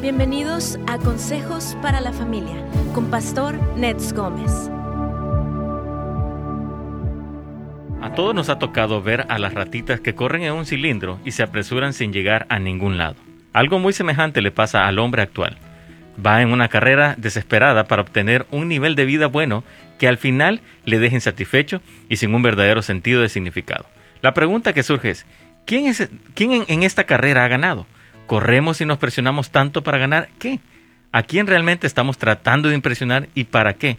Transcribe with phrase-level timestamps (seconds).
[0.00, 4.70] Bienvenidos a Consejos para la Familia con Pastor Nets Gómez.
[8.00, 11.32] A todos nos ha tocado ver a las ratitas que corren en un cilindro y
[11.32, 13.16] se apresuran sin llegar a ningún lado.
[13.52, 15.58] Algo muy semejante le pasa al hombre actual.
[16.24, 19.64] Va en una carrera desesperada para obtener un nivel de vida bueno
[19.98, 23.86] que al final le deje insatisfecho y sin un verdadero sentido de significado.
[24.22, 25.26] La pregunta que surge es,
[25.66, 27.84] ¿quién, es, quién en esta carrera ha ganado?
[28.28, 30.60] ¿Corremos y nos presionamos tanto para ganar qué?
[31.12, 33.96] ¿A quién realmente estamos tratando de impresionar y para qué?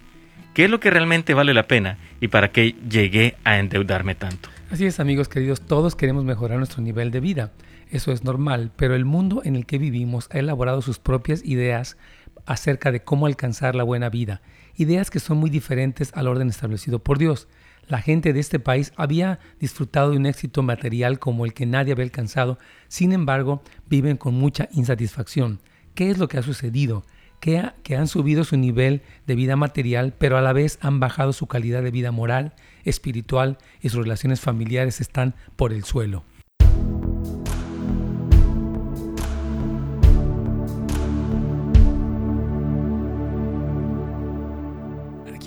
[0.53, 4.49] ¿Qué es lo que realmente vale la pena y para qué llegué a endeudarme tanto?
[4.69, 7.53] Así es, amigos queridos, todos queremos mejorar nuestro nivel de vida.
[7.89, 11.97] Eso es normal, pero el mundo en el que vivimos ha elaborado sus propias ideas
[12.45, 14.43] acerca de cómo alcanzar la buena vida,
[14.75, 17.47] ideas que son muy diferentes al orden establecido por Dios.
[17.89, 21.91] La gente de este país había disfrutado de un éxito material como el que nadie
[21.91, 25.59] había alcanzado, sin embargo, viven con mucha insatisfacción.
[25.95, 27.03] ¿Qué es lo que ha sucedido?
[27.39, 31.33] Que, que, han subido su nivel de vida material, pero a la vez han bajado
[31.33, 36.23] su calidad de vida moral, espiritual y sus relaciones familiares están por el suelo.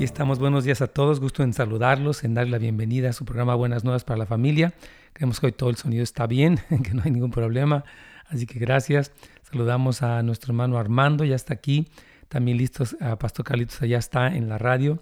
[0.04, 3.54] Estamos, buenos días a todos, gusto en saludarlos, en darle la bienvenida a su programa
[3.54, 4.74] Buenas Nuevas para la Familia.
[5.12, 7.84] Creemos que hoy todo el sonido está bien, que no hay ningún problema,
[8.26, 9.12] así que gracias.
[9.42, 11.88] Saludamos a nuestro hermano Armando, ya está aquí,
[12.28, 15.00] también listos, a Pastor Carlitos allá está en la radio.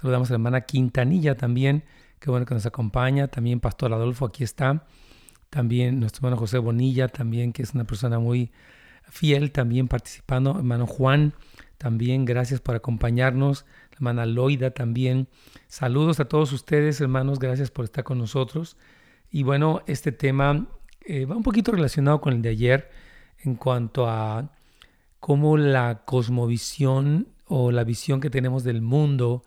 [0.00, 1.84] Saludamos a la hermana Quintanilla también,
[2.18, 4.84] qué bueno que nos acompaña, también Pastor Adolfo aquí está,
[5.48, 8.50] también nuestro hermano José Bonilla, también que es una persona muy
[9.10, 11.34] fiel, también participando, hermano Juan,
[11.78, 13.64] también gracias por acompañarnos
[14.00, 15.28] hermana Loida también.
[15.68, 18.78] Saludos a todos ustedes, hermanos, gracias por estar con nosotros.
[19.30, 20.68] Y bueno, este tema
[21.02, 22.90] eh, va un poquito relacionado con el de ayer
[23.40, 24.52] en cuanto a
[25.20, 29.42] cómo la cosmovisión o la visión que tenemos del mundo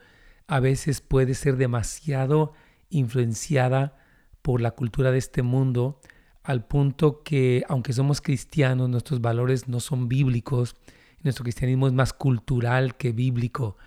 [0.45, 2.53] a veces puede ser demasiado
[2.91, 3.97] influenciada
[4.43, 5.99] por la cultura de este mundo
[6.43, 10.75] al punto que aunque somos cristianos, nuestros valores no son bíblicos,
[11.23, 13.77] nuestro cristianismo es más cultural que bíblico.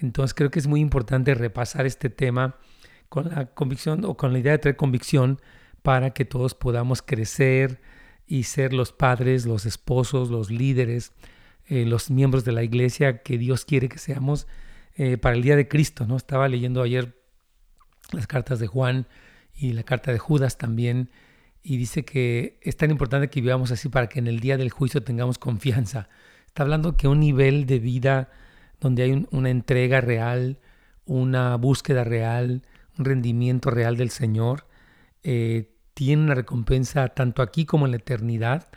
[0.00, 2.56] Entonces creo que es muy importante repasar este tema
[3.08, 5.40] con la convicción o con la idea de traer convicción
[5.82, 7.80] para que todos podamos crecer
[8.26, 11.12] y ser los padres, los esposos, los líderes,
[11.66, 14.46] eh, los miembros de la iglesia que Dios quiere que seamos
[14.96, 16.06] eh, para el día de Cristo.
[16.06, 16.16] ¿no?
[16.16, 17.16] Estaba leyendo ayer
[18.12, 19.06] las cartas de Juan
[19.54, 21.10] y la carta de Judas también
[21.62, 24.70] y dice que es tan importante que vivamos así para que en el día del
[24.70, 26.08] juicio tengamos confianza.
[26.46, 28.30] Está hablando que un nivel de vida
[28.80, 30.58] donde hay una entrega real,
[31.04, 32.62] una búsqueda real,
[32.98, 34.66] un rendimiento real del Señor,
[35.22, 38.68] eh, tiene una recompensa tanto aquí como en la eternidad,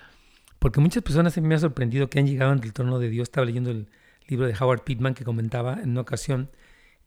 [0.59, 3.27] porque muchas personas me ha sorprendido que han llegado ante el trono de Dios.
[3.27, 3.87] Estaba leyendo el
[4.27, 6.49] libro de Howard Pittman que comentaba en una ocasión,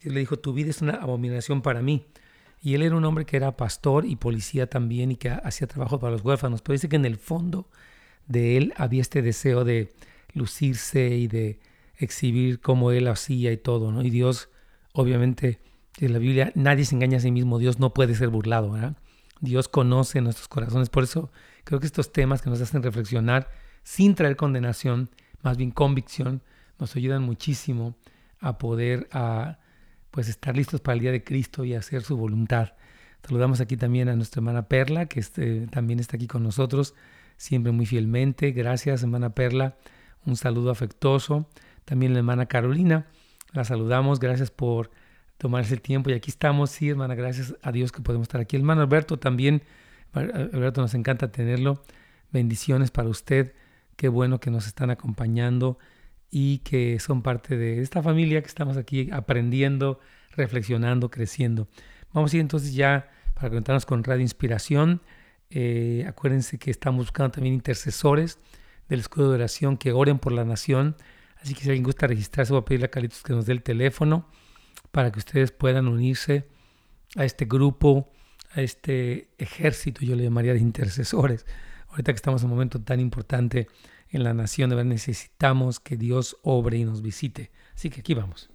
[0.00, 2.06] Dios le dijo, tu vida es una abominación para mí.
[2.60, 5.98] Y él era un hombre que era pastor y policía también y que hacía trabajo
[6.00, 7.68] para los huérfanos, pero dice que en el fondo
[8.26, 9.92] de él había este deseo de
[10.34, 11.58] lucirse y de
[11.98, 14.02] exhibir cómo él hacía y todo, ¿no?
[14.02, 14.50] Y Dios,
[14.92, 15.60] obviamente,
[15.98, 18.96] en la Biblia nadie se engaña a sí mismo, Dios no puede ser burlado, ¿verdad?
[19.40, 21.30] Dios conoce nuestros corazones, por eso
[21.64, 23.48] creo que estos temas que nos hacen reflexionar
[23.82, 25.10] sin traer condenación,
[25.42, 26.42] más bien convicción,
[26.78, 27.96] nos ayudan muchísimo
[28.40, 29.58] a poder a,
[30.10, 32.72] pues estar listos para el día de Cristo y hacer su voluntad.
[33.26, 36.94] Saludamos aquí también a nuestra hermana Perla, que este, también está aquí con nosotros,
[37.36, 38.52] siempre muy fielmente.
[38.52, 39.76] Gracias, hermana Perla.
[40.24, 41.48] Un saludo afectuoso
[41.86, 43.06] también la hermana Carolina.
[43.52, 44.90] La saludamos, gracias por
[45.38, 48.56] tomarse el tiempo y aquí estamos, sí, hermana, gracias a Dios que podemos estar aquí.
[48.56, 49.62] Hermano Alberto también,
[50.12, 51.82] Alberto, nos encanta tenerlo.
[52.32, 53.54] Bendiciones para usted,
[53.96, 55.78] qué bueno que nos están acompañando
[56.30, 60.00] y que son parte de esta familia que estamos aquí aprendiendo,
[60.32, 61.68] reflexionando, creciendo.
[62.12, 65.00] Vamos a ir entonces ya para conectarnos con Radio Inspiración.
[65.50, 68.38] Eh, acuérdense que estamos buscando también intercesores
[68.88, 70.96] del escudo de oración que oren por la nación
[71.46, 73.62] Así que si alguien gusta registrarse, voy a pedirle a Carlitos que nos dé el
[73.62, 74.26] teléfono
[74.90, 76.48] para que ustedes puedan unirse
[77.14, 78.10] a este grupo,
[78.52, 81.46] a este ejército, yo le llamaría de intercesores.
[81.90, 83.68] Ahorita que estamos en un momento tan importante
[84.08, 87.52] en la nación, de verdad necesitamos que Dios obre y nos visite.
[87.76, 88.50] Así que aquí vamos.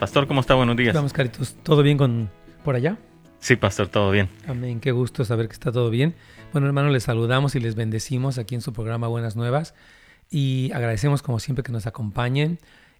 [0.00, 0.56] Pastor, ¿cómo está?
[0.56, 0.92] Buenos días.
[0.92, 1.54] Vamos, Caritos.
[1.62, 2.28] ¿Todo bien con
[2.64, 2.98] por allá?
[3.38, 4.28] Sí, pastor, todo bien.
[4.46, 6.14] Amén, qué gusto saber que está todo bien.
[6.52, 9.74] Bueno, hermano, les saludamos y les bendecimos aquí en su programa Buenas Nuevas
[10.30, 12.58] y agradecemos como siempre que nos acompañen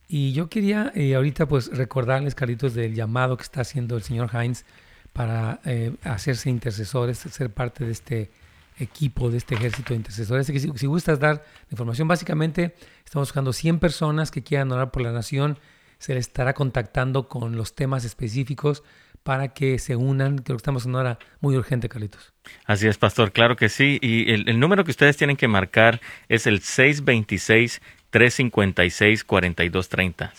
[0.09, 4.31] Y yo quería eh, ahorita pues recordarles, Carlitos, del llamado que está haciendo el señor
[4.33, 4.65] Heinz
[5.13, 8.31] para eh, hacerse intercesores, ser parte de este
[8.79, 10.47] equipo, de este ejército de intercesores.
[10.51, 12.75] Que si, gustas dar información, básicamente
[13.05, 15.59] estamos buscando 100 personas que quieran orar por la nación.
[15.99, 18.83] Se les estará contactando con los temas específicos
[19.27, 20.39] para que se unan.
[20.39, 22.33] Creo que estamos en una hora muy urgente, Carlitos.
[22.65, 23.99] Así es, pastor, claro que sí.
[24.01, 27.83] Y el, el número que ustedes tienen que marcar es el 626
[28.13, 30.31] 356-4230.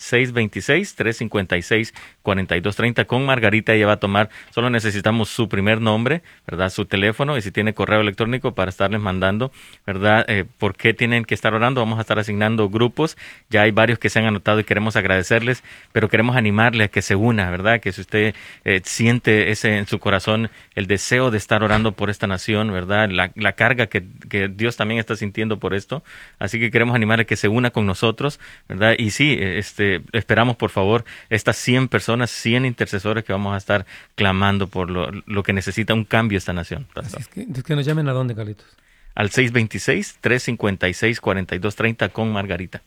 [2.28, 3.06] 626-356-4230.
[3.06, 6.70] Con Margarita ella va a tomar, solo necesitamos su primer nombre, ¿verdad?
[6.70, 9.52] Su teléfono y si tiene correo electrónico para estarles mandando,
[9.86, 10.24] ¿verdad?
[10.28, 11.80] Eh, ¿Por qué tienen que estar orando?
[11.80, 13.16] Vamos a estar asignando grupos.
[13.50, 17.02] Ya hay varios que se han anotado y queremos agradecerles, pero queremos animarle a que
[17.02, 17.80] se una, ¿verdad?
[17.80, 18.34] Que si usted
[18.64, 23.08] eh, siente ese en su corazón el deseo de estar orando por esta nación, ¿verdad?
[23.10, 26.04] La, carga que, que Dios también está sintiendo por esto.
[26.38, 28.38] Así que queremos animarle a que se una con nosotros,
[28.68, 28.94] ¿verdad?
[28.98, 33.86] Y sí, este, esperamos por favor estas 100 personas, 100 intercesores que vamos a estar
[34.14, 36.86] clamando por lo, lo que necesita un cambio esta nación.
[36.94, 38.66] Así es que, que nos llamen a dónde, Carlitos.
[39.14, 42.82] Al 626-356-4230 con Margarita.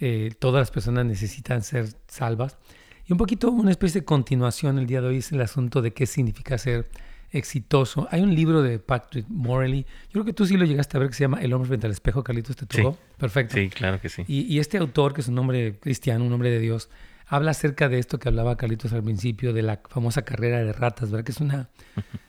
[0.00, 2.58] eh, todas las personas necesitan ser salvas.
[3.06, 5.94] Y un poquito, una especie de continuación el día de hoy es el asunto de
[5.94, 6.90] qué significa ser
[7.30, 8.06] exitoso.
[8.10, 11.08] Hay un libro de Patrick Morley, yo creo que tú sí lo llegaste a ver,
[11.08, 12.92] que se llama El hombre frente al espejo, Carlitos, ¿te tocó?
[12.92, 12.98] Sí.
[13.16, 13.54] Perfecto.
[13.54, 14.24] Sí, claro que sí.
[14.28, 16.90] Y, y este autor, que es un hombre cristiano, un hombre de Dios,
[17.30, 21.12] habla acerca de esto que hablaba Carlitos al principio, de la famosa carrera de ratas,
[21.12, 21.24] ¿verdad?
[21.24, 21.70] Que es una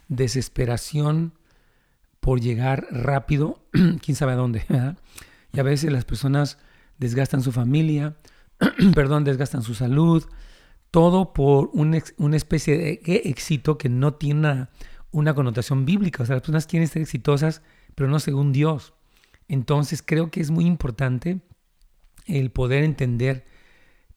[0.07, 1.33] desesperación
[2.19, 3.65] por llegar rápido,
[4.03, 4.99] quién sabe a dónde, ¿verdad?
[5.53, 6.59] Y a veces las personas
[6.99, 8.15] desgastan su familia,
[8.93, 10.23] perdón, desgastan su salud,
[10.91, 14.69] todo por un una especie de éxito que no tiene una,
[15.09, 16.21] una connotación bíblica.
[16.21, 17.63] O sea, las personas quieren ser exitosas,
[17.95, 18.93] pero no según Dios.
[19.47, 21.41] Entonces creo que es muy importante
[22.27, 23.45] el poder entender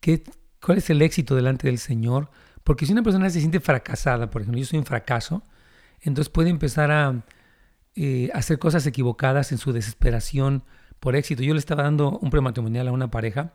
[0.00, 0.22] qué,
[0.64, 2.30] ¿Cuál es el éxito delante del Señor?
[2.62, 5.42] Porque si una persona se siente fracasada, por ejemplo, yo soy un fracaso,
[6.00, 7.22] entonces puede empezar a
[7.96, 10.64] eh, hacer cosas equivocadas en su desesperación
[11.00, 11.42] por éxito.
[11.42, 13.52] Yo le estaba dando un prematrimonial a una pareja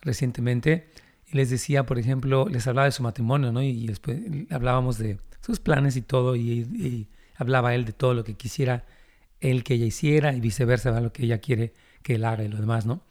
[0.00, 0.88] recientemente
[1.26, 3.62] y les decía, por ejemplo, les hablaba de su matrimonio, ¿no?
[3.62, 4.18] Y, después
[4.50, 7.06] hablábamos de sus planes y todo, y,
[7.36, 8.86] hablaba él de todo lo que quisiera
[9.40, 12.56] él que ella hiciera y viceversa, lo que ella quiere que él haga y lo
[12.56, 13.02] demás, ¿no?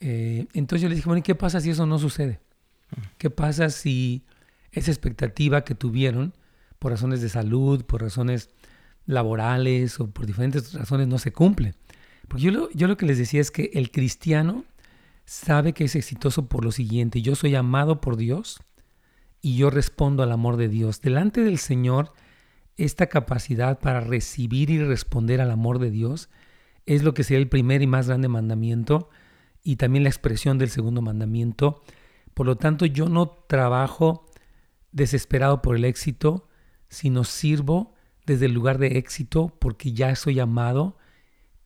[0.00, 2.40] Eh, entonces yo le dije, bueno, ¿y qué pasa si eso no sucede?
[3.18, 4.24] ¿Qué pasa si
[4.72, 6.34] esa expectativa que tuvieron
[6.78, 8.50] por razones de salud, por razones
[9.06, 11.74] laborales o por diferentes razones no se cumple?
[12.28, 14.64] Porque yo lo, yo lo que les decía es que el cristiano
[15.24, 18.60] sabe que es exitoso por lo siguiente, yo soy amado por Dios
[19.40, 21.00] y yo respondo al amor de Dios.
[21.00, 22.12] Delante del Señor,
[22.76, 26.28] esta capacidad para recibir y responder al amor de Dios
[26.86, 29.10] es lo que sería el primer y más grande mandamiento
[29.62, 31.82] y también la expresión del segundo mandamiento
[32.38, 34.24] por lo tanto, yo no trabajo
[34.92, 36.48] desesperado por el éxito,
[36.88, 37.96] sino sirvo
[38.26, 40.96] desde el lugar de éxito porque ya soy amado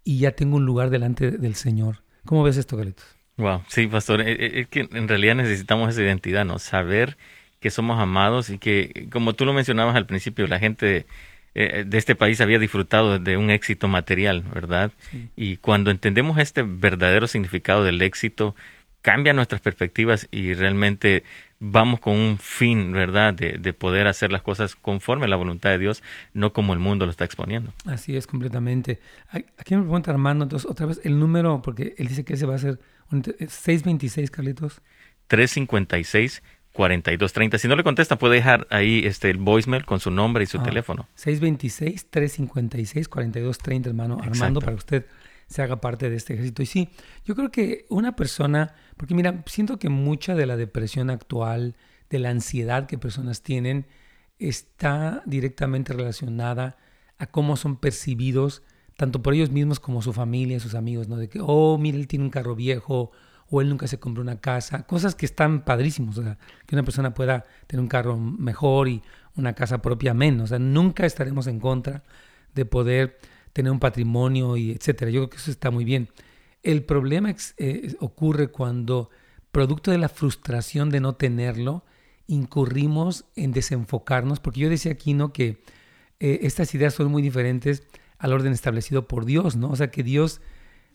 [0.03, 2.05] y ya tengo un lugar delante del Señor.
[2.25, 3.05] ¿Cómo ves esto, Carlitos?
[3.37, 6.59] Wow, sí, pastor, e, e, es que en realidad necesitamos esa identidad, ¿no?
[6.59, 7.19] Saber
[7.61, 11.05] que somos amados y que, como tú lo mencionabas al principio, la gente
[11.55, 14.91] eh, de este país había disfrutado de un éxito material, ¿verdad?
[15.11, 15.29] Sí.
[15.37, 18.57] Y cuando entendemos este verdadero significado del éxito,
[19.03, 21.25] cambia nuestras perspectivas y realmente
[21.59, 25.71] vamos con un fin, ¿verdad?, de, de, poder hacer las cosas conforme a la voluntad
[25.71, 27.73] de Dios, no como el mundo lo está exponiendo.
[27.85, 29.01] Así es, completamente.
[29.31, 32.57] Aquí me pregunta Armando, entonces, otra vez, el número, porque él dice que ese va
[32.57, 32.81] a ser
[33.11, 34.81] un, 626, Carlitos.
[35.29, 36.43] 356.
[36.73, 37.59] 4230.
[37.59, 40.57] Si no le contesta, puede dejar ahí este, el voicemail con su nombre y su
[40.59, 41.07] ah, teléfono.
[41.19, 44.35] 626-356-4230, hermano Exacto.
[44.35, 45.05] Armando, para usted
[45.49, 46.63] se haga parte de este ejército.
[46.63, 46.89] Y sí,
[47.25, 51.77] yo creo que una persona, porque mira, siento que mucha de la depresión actual,
[52.11, 53.87] de la ansiedad que personas tienen,
[54.39, 56.77] está directamente relacionada
[57.19, 58.63] a cómo son percibidos
[58.97, 61.17] tanto por ellos mismos como su familia, sus amigos, ¿no?
[61.17, 63.11] De que, oh, mira, él tiene un carro viejo,
[63.51, 66.85] o él nunca se compró una casa, cosas que están padrísimos, o sea, que una
[66.85, 69.03] persona pueda tener un carro mejor y
[69.37, 72.03] una casa propia menos, o sea, nunca estaremos en contra
[72.55, 73.19] de poder
[73.53, 75.11] tener un patrimonio y etcétera.
[75.11, 76.09] Yo creo que eso está muy bien.
[76.63, 79.11] El problema eh, ocurre cuando,
[79.51, 81.85] producto de la frustración de no tenerlo,
[82.27, 85.17] incurrimos en desenfocarnos, porque yo decía aquí.
[85.35, 85.63] Que
[86.21, 87.83] eh, estas ideas son muy diferentes
[88.19, 89.71] al orden establecido por Dios, ¿no?
[89.71, 90.41] O sea, que Dios,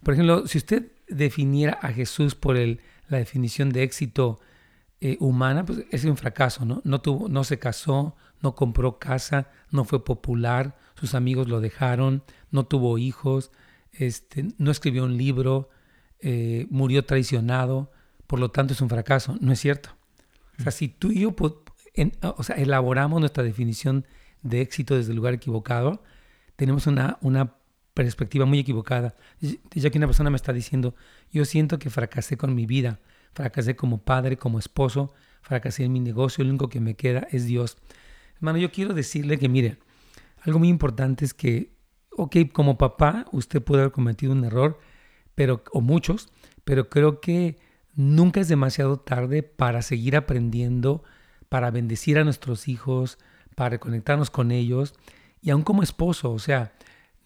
[0.04, 4.40] por ejemplo, si usted definiera a Jesús por la definición de éxito
[5.02, 6.82] eh, humana, pues es un fracaso, ¿no?
[6.86, 12.24] No, tuvo, no se casó, no compró casa, no fue popular, sus amigos lo dejaron,
[12.52, 13.52] no tuvo hijos,
[13.98, 15.70] este, no escribió un libro,
[16.20, 17.92] eh, murió traicionado,
[18.26, 19.38] por lo tanto es un fracaso.
[19.42, 19.90] No es cierto.
[20.60, 21.36] O sea, si tú y yo
[22.22, 24.06] o sea, elaboramos nuestra definición
[24.42, 26.04] de éxito desde el lugar equivocado,
[26.56, 27.56] tenemos una, una
[27.94, 29.16] perspectiva muy equivocada.
[29.72, 30.96] Ya que una persona me está diciendo,
[31.32, 33.00] yo siento que fracasé con mi vida,
[33.34, 37.46] fracasé como padre, como esposo, fracasé en mi negocio, lo único que me queda es
[37.46, 37.78] Dios.
[38.36, 39.78] Hermano, yo quiero decirle que, mire,
[40.42, 41.72] algo muy importante es que,
[42.18, 44.80] ok, como papá, usted puede haber cometido un error,
[45.36, 46.30] pero, o muchos,
[46.66, 47.58] pero creo que
[47.96, 51.04] nunca es demasiado tarde para seguir aprendiendo,
[51.50, 53.18] para bendecir a nuestros hijos,
[53.56, 54.94] para conectarnos con ellos.
[55.42, 56.74] Y aún como esposo, o sea,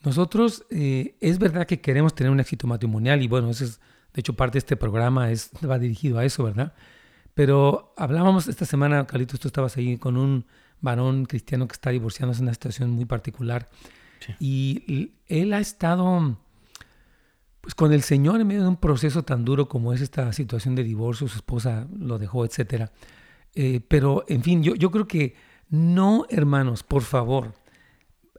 [0.04, 3.80] nosotros eh, es verdad que queremos tener un éxito matrimonial y bueno, eso es,
[4.14, 6.74] de hecho, parte de este programa es, va dirigido a eso, ¿verdad?
[7.34, 10.44] Pero hablábamos esta semana, Carlitos, tú estabas ahí con un
[10.80, 13.70] varón cristiano que está divorciándose en una situación muy particular.
[14.38, 16.36] Y él ha estado
[17.62, 20.74] pues con el Señor en medio de un proceso tan duro como es esta situación
[20.74, 22.90] de divorcio, su esposa lo dejó, etc.
[23.54, 25.36] Eh, pero, en fin, yo, yo creo que
[25.70, 27.54] no, hermanos, por favor,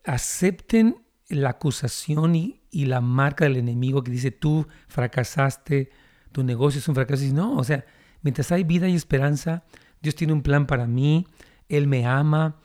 [0.04, 0.98] acepten
[1.30, 5.90] la acusación y, y, la marca del enemigo que dice tú fracasaste,
[6.34, 7.24] tu negocio es un fracaso.
[7.24, 7.86] Y no, o sea,
[8.24, 9.64] mientras hay vida y esperanza,
[10.02, 11.28] Dios tiene un plan para mí,
[11.70, 12.58] Él me ama,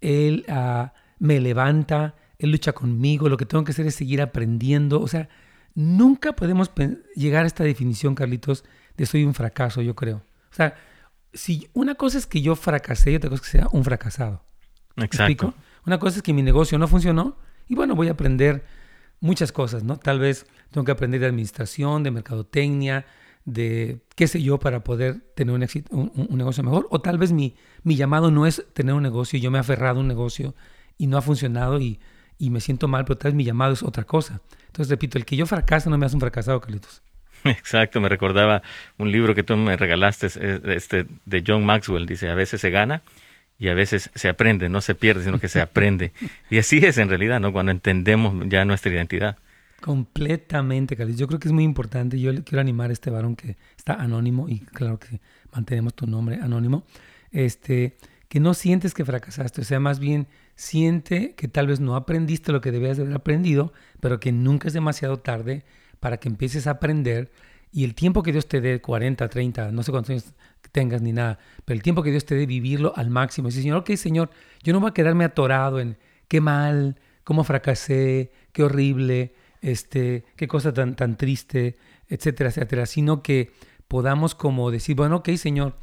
[0.00, 5.00] Él uh, me levanta, Él lucha conmigo, lo que tengo que hacer es seguir aprendiendo.
[5.00, 5.28] O sea,
[5.76, 6.70] Nunca podemos
[7.14, 8.64] llegar a esta definición, Carlitos,
[8.96, 10.22] de soy un fracaso, yo creo.
[10.50, 10.74] O sea,
[11.34, 14.42] si una cosa es que yo fracasé y otra cosa es que sea un fracasado.
[14.96, 15.52] Exacto.
[15.84, 17.36] Una cosa es que mi negocio no funcionó
[17.68, 18.64] y bueno, voy a aprender
[19.20, 19.98] muchas cosas, ¿no?
[19.98, 23.04] Tal vez tengo que aprender de administración, de mercadotecnia,
[23.44, 26.88] de qué sé yo para poder tener un, un, negocio mejor.
[26.90, 29.60] O tal vez mi, mi llamado no es tener un negocio y yo me he
[29.60, 30.54] aferrado a un negocio
[30.96, 32.00] y no ha funcionado y,
[32.38, 34.40] y me siento mal, pero tal vez mi llamado es otra cosa.
[34.66, 37.02] Entonces, repito, el que yo fracaso no me hace un fracasado, Carlitos.
[37.44, 38.62] Exacto, me recordaba
[38.98, 43.02] un libro que tú me regalaste, este, de John Maxwell, dice, a veces se gana
[43.58, 46.12] y a veces se aprende, no se pierde, sino que se aprende.
[46.50, 47.52] y así es en realidad, ¿no?
[47.52, 49.38] Cuando entendemos ya nuestra identidad.
[49.80, 51.20] Completamente, Carlitos.
[51.20, 52.18] Yo creo que es muy importante.
[52.18, 55.20] Yo le quiero animar a este varón que está anónimo y claro que
[55.52, 56.84] mantenemos tu nombre anónimo.
[57.30, 57.96] Este,
[58.28, 60.26] que no sientes que fracasaste, o sea, más bien
[60.56, 64.68] siente que tal vez no aprendiste lo que debías de haber aprendido, pero que nunca
[64.68, 65.64] es demasiado tarde
[66.00, 67.30] para que empieces a aprender
[67.72, 70.32] y el tiempo que Dios te dé, 40, 30, no sé cuántos años
[70.72, 73.48] tengas ni nada, pero el tiempo que Dios te dé, vivirlo al máximo.
[73.48, 74.30] Y decir, Señor, ok, Señor,
[74.62, 75.98] yo no voy a quedarme atorado en
[76.28, 81.76] qué mal, cómo fracasé, qué horrible, este, qué cosa tan, tan triste,
[82.08, 83.52] etcétera, etcétera, sino que
[83.88, 85.76] podamos como decir, bueno, ok, Señor,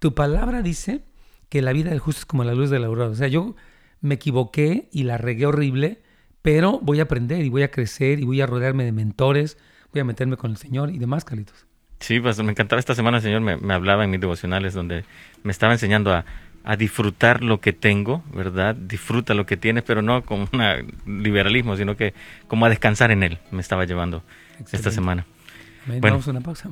[0.00, 1.02] tu palabra dice
[1.48, 3.10] que la vida del justo es como la luz de la aurora.
[3.10, 3.54] O sea, yo
[4.00, 6.00] me equivoqué y la regué horrible,
[6.42, 9.58] pero voy a aprender y voy a crecer y voy a rodearme de mentores,
[9.92, 11.66] voy a meterme con el Señor y demás, Carlitos.
[12.00, 15.04] Sí, pues me encantaba esta semana el Señor me, me hablaba en mis devocionales donde
[15.42, 16.24] me estaba enseñando a,
[16.62, 18.76] a, disfrutar lo que tengo, ¿verdad?
[18.76, 22.14] Disfruta lo que tienes, pero no como un liberalismo, sino que
[22.46, 24.22] como a descansar en Él, me estaba llevando
[24.72, 25.26] esta semana.
[25.86, 26.70] Bueno, Vamos a una pausa.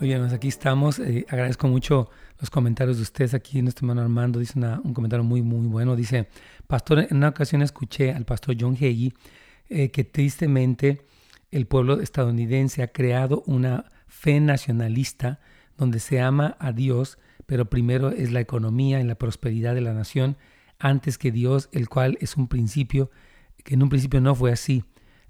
[0.00, 0.98] Oye, aquí estamos.
[0.98, 3.60] Eh, agradezco mucho los comentarios de ustedes aquí.
[3.60, 5.94] Nuestro hermano Armando dice un comentario muy, muy bueno.
[5.94, 6.26] Dice,
[6.66, 9.12] pastor, en una ocasión escuché al pastor John Hagee
[9.68, 11.04] eh, que tristemente
[11.50, 15.38] el pueblo estadounidense ha creado una fe nacionalista
[15.76, 19.92] donde se ama a Dios, pero primero es la economía y la prosperidad de la
[19.92, 20.38] nación
[20.78, 23.10] antes que Dios, el cual es un principio
[23.64, 24.82] que en un principio no fue así.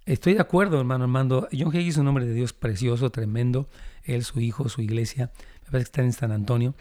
[0.06, 1.48] Estoy de acuerdo, hermano Armando.
[1.52, 3.68] John Hagee es un hombre de Dios precioso, tremendo.
[4.04, 5.30] Él, su hijo, su iglesia,
[5.64, 6.74] me parece que están en San Antonio.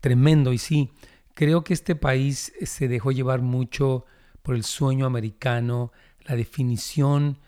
[0.00, 0.52] Tremendo.
[0.52, 0.90] Y sí,
[1.34, 4.04] creo que este país se dejó llevar mucho
[4.42, 5.92] por el sueño americano,
[6.24, 7.38] la definición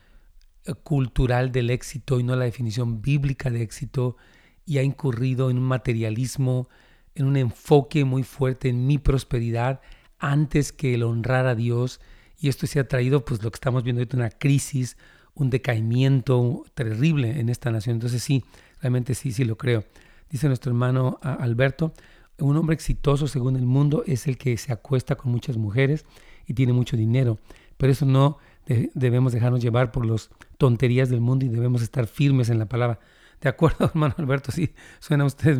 [0.64, 4.16] eh, cultural del éxito y no la definición bíblica de éxito.
[4.66, 6.68] Y ha incurrido en un materialismo,
[7.14, 9.80] en un enfoque muy fuerte en mi prosperidad
[10.18, 12.00] antes que el honrar a Dios.
[12.38, 14.96] Y esto se ha traído, pues lo que estamos viendo ahorita, una crisis,
[15.34, 17.94] un decaimiento terrible en esta nación.
[17.94, 18.44] Entonces sí,
[18.80, 19.84] realmente sí, sí lo creo.
[20.30, 21.92] Dice nuestro hermano Alberto,
[22.38, 26.04] un hombre exitoso según el mundo es el que se acuesta con muchas mujeres
[26.46, 27.38] y tiene mucho dinero,
[27.76, 28.38] pero eso no
[28.94, 33.00] debemos dejarnos llevar por las tonterías del mundo y debemos estar firmes en la palabra.
[33.40, 35.58] de acuerdo, hermano Alberto, sí, suena a usted,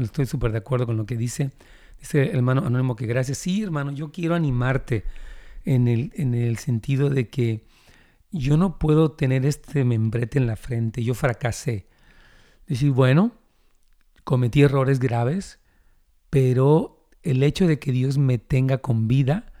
[0.00, 1.50] estoy súper de acuerdo con lo que dice.
[1.98, 3.38] Dice hermano Anónimo que gracias.
[3.38, 5.04] Sí, hermano, yo quiero animarte
[5.64, 7.64] en el, en el sentido de que
[8.32, 11.86] yo no puedo tener este membrete en la frente, yo fracasé.
[12.70, 13.32] Decir, bueno,
[14.22, 15.58] cometí errores graves,
[16.30, 19.52] pero el hecho de que Dios me tenga con vida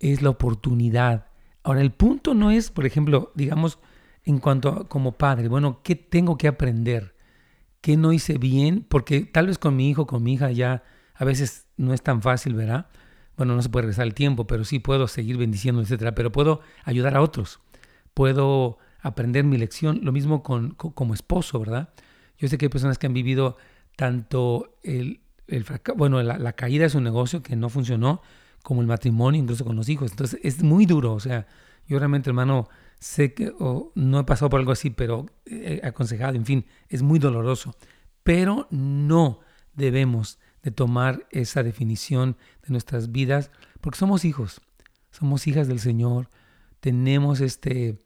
[0.00, 1.26] es la oportunidad.
[1.62, 3.78] Ahora, el punto no es, por ejemplo, digamos,
[4.24, 7.14] en cuanto a como padre, bueno, ¿qué tengo que aprender?
[7.82, 8.86] ¿Qué no hice bien?
[8.88, 10.82] Porque tal vez con mi hijo, con mi hija ya
[11.14, 12.86] a veces no es tan fácil, ¿verdad?
[13.36, 16.14] Bueno, no se puede regresar el tiempo, pero sí puedo seguir bendiciendo, etcétera.
[16.14, 17.60] Pero puedo ayudar a otros.
[18.14, 20.00] Puedo aprender mi lección.
[20.04, 21.90] Lo mismo con, como esposo, ¿verdad?
[22.38, 23.56] Yo sé que hay personas que han vivido
[23.96, 25.64] tanto el, el
[25.96, 28.22] bueno, la, caída de su negocio que no funcionó,
[28.62, 30.10] como el matrimonio, incluso con los hijos.
[30.10, 31.14] Entonces es muy duro.
[31.14, 31.46] O sea,
[31.86, 33.52] yo realmente, hermano, sé que
[33.94, 37.74] no he pasado por algo así, pero he aconsejado, en fin, es muy doloroso.
[38.22, 39.40] Pero no
[39.74, 44.60] debemos de tomar esa definición de nuestras vidas, porque somos hijos,
[45.12, 46.28] somos hijas del Señor,
[46.80, 47.98] tenemos este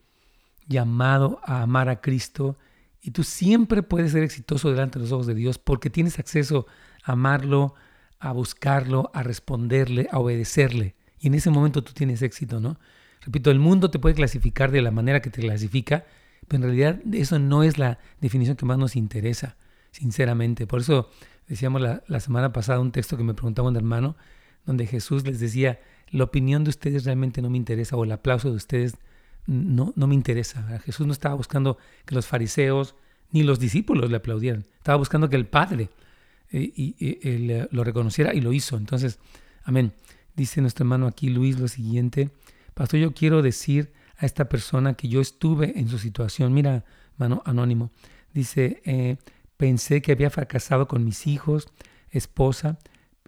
[0.67, 2.59] llamado a amar a Cristo
[3.03, 6.67] y tú siempre puedes ser exitoso delante de los ojos de Dios porque tienes acceso
[7.03, 7.75] a amarlo,
[8.19, 10.95] a buscarlo, a responderle, a obedecerle.
[11.19, 12.79] Y en ese momento tú tienes éxito, ¿no?
[13.23, 16.05] Repito, el mundo te puede clasificar de la manera que te clasifica,
[16.49, 19.57] pero en realidad eso no es la definición que más nos interesa,
[19.91, 20.67] sinceramente.
[20.67, 21.11] Por eso
[21.51, 24.15] Decíamos la, semana pasada un texto que me preguntaba un hermano,
[24.67, 25.81] donde Jesús les decía,
[26.11, 28.95] la opinión de ustedes realmente no me interesa o el aplauso de ustedes
[29.47, 30.81] no, no me interesa.
[30.81, 32.95] Jesús no estaba buscando que los fariseos
[33.31, 35.89] ni los discípulos le aplaudieran, estaba buscando que el Padre
[36.51, 38.77] eh, y, eh, lo reconociera y lo hizo.
[38.77, 39.19] Entonces,
[39.63, 39.93] amén.
[40.35, 42.31] Dice nuestro hermano aquí Luis lo siguiente,
[42.75, 47.43] Pastor, yo quiero decir a esta persona que yo estuve en su situación, mira, hermano
[47.45, 47.91] anónimo,
[48.33, 49.17] dice, eh,
[49.61, 51.69] Pensé que había fracasado con mis hijos,
[52.13, 52.79] esposa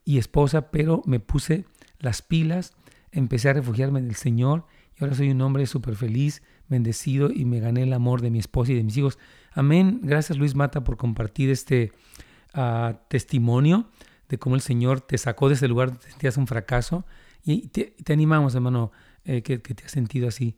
[0.03, 1.67] y esposa, pero me puse
[1.99, 2.73] las pilas,
[3.11, 4.65] empecé a refugiarme en el Señor
[4.99, 8.39] y ahora soy un hombre súper feliz, bendecido y me gané el amor de mi
[8.39, 9.19] esposa y de mis hijos.
[9.53, 10.01] Amén.
[10.03, 11.93] Gracias Luis Mata por compartir este
[12.55, 13.87] ah, testimonio
[14.29, 17.05] de cómo el Señor te sacó de ese lugar donde sentías un fracaso
[17.45, 18.93] y te, animamos, hermano,
[19.25, 20.55] eh, que, te has sentido así.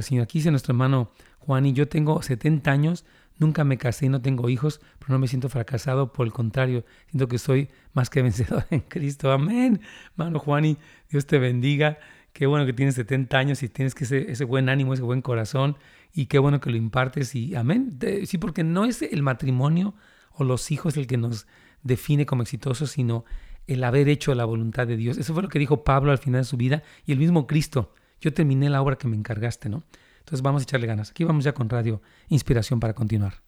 [0.00, 0.24] Señor.
[0.24, 3.04] Aquí dice nuestro hermano Juan y yo tengo 70 años,
[3.38, 6.12] Nunca me casé y no tengo hijos, pero no me siento fracasado.
[6.12, 9.32] Por el contrario, siento que soy más que vencedor en Cristo.
[9.32, 9.80] Amén.
[10.16, 10.76] Mano Juani,
[11.10, 11.98] Dios te bendiga.
[12.32, 15.22] Qué bueno que tienes 70 años y tienes que ese, ese buen ánimo, ese buen
[15.22, 15.76] corazón.
[16.14, 17.34] Y qué bueno que lo impartes.
[17.34, 17.98] Y amén.
[18.24, 19.94] Sí, porque no es el matrimonio
[20.32, 21.46] o los hijos el que nos
[21.82, 23.24] define como exitosos, sino
[23.66, 25.18] el haber hecho la voluntad de Dios.
[25.18, 27.94] Eso fue lo que dijo Pablo al final de su vida y el mismo Cristo.
[28.20, 29.84] Yo terminé la obra que me encargaste, ¿no?
[30.20, 31.10] Entonces vamos a echarle ganas.
[31.10, 33.42] Aquí vamos ya con Radio Inspiración para continuar.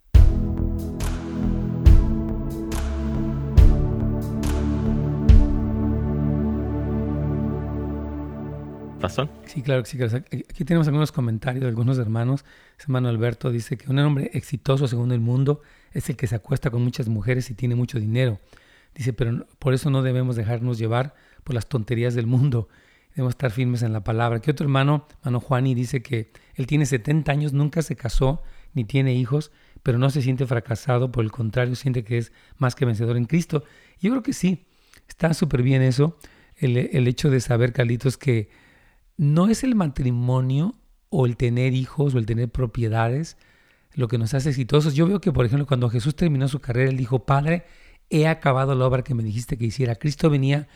[9.46, 10.02] Sí, claro sí.
[10.02, 12.44] Aquí tenemos algunos comentarios de algunos hermanos.
[12.78, 15.60] Hermano Alberto dice que un hombre exitoso según el mundo
[15.92, 18.40] es el que se acuesta con muchas mujeres y tiene mucho dinero.
[18.94, 22.68] Dice, pero por eso no debemos dejarnos llevar por las tonterías del mundo
[23.14, 24.40] Debemos estar firmes en la palabra.
[24.40, 28.84] Que otro hermano, hermano Juani, dice que él tiene 70 años, nunca se casó ni
[28.84, 29.52] tiene hijos,
[29.84, 33.26] pero no se siente fracasado, por el contrario, siente que es más que vencedor en
[33.26, 33.62] Cristo.
[34.00, 34.66] Yo creo que sí,
[35.08, 36.18] está súper bien eso,
[36.56, 38.50] el, el, hecho de saber, Carlitos, que
[39.16, 40.74] no es el matrimonio
[41.10, 43.36] o el tener hijos o el tener propiedades
[43.94, 44.94] lo que nos hace exitosos.
[44.94, 47.64] Yo veo que, por ejemplo, cuando Jesús terminó su carrera, él dijo, Padre,
[48.10, 49.94] he acabado la obra que me dijiste que hiciera.
[49.94, 50.68] Cristo venía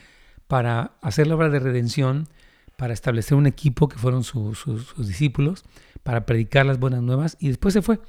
[0.46, 2.29] para hacer la obra de redención,
[2.77, 4.64] para establecer un equipo que fueron sus
[4.96, 5.64] discípulos,
[6.03, 8.01] para predicar las buenas nuevas y después se fue.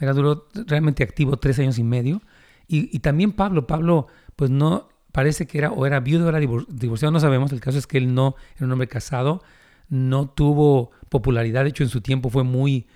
[0.00, 2.22] Era, duró realmente activo tres años y medio.
[2.66, 7.12] Y, también Pablo, Pablo pues no parece que era o era viudo o era divorciado,
[7.12, 9.42] no sabemos, el caso es que él no era un hombre casado,
[9.88, 12.86] no tuvo popularidad, de hecho en su tiempo fue muy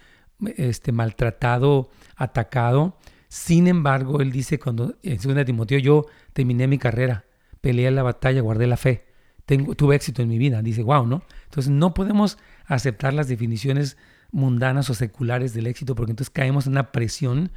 [0.57, 2.97] este, maltratado, atacado.
[3.29, 7.27] Sin embargo, él dice cuando en 2 Timoteo yo terminé mi carrera,
[7.61, 9.07] peleé la batalla, guardé la fe,
[9.45, 10.63] tengo, tuve éxito en mi vida.
[10.63, 11.23] Dice, wow, ¿no?
[11.45, 13.97] Entonces no podemos aceptar las definiciones
[14.31, 17.51] mundanas o seculares del éxito porque entonces caemos en una presión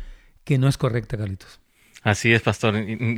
[0.44, 1.61] que no es correcta, Carlitos.
[2.04, 2.74] Así es, pastor.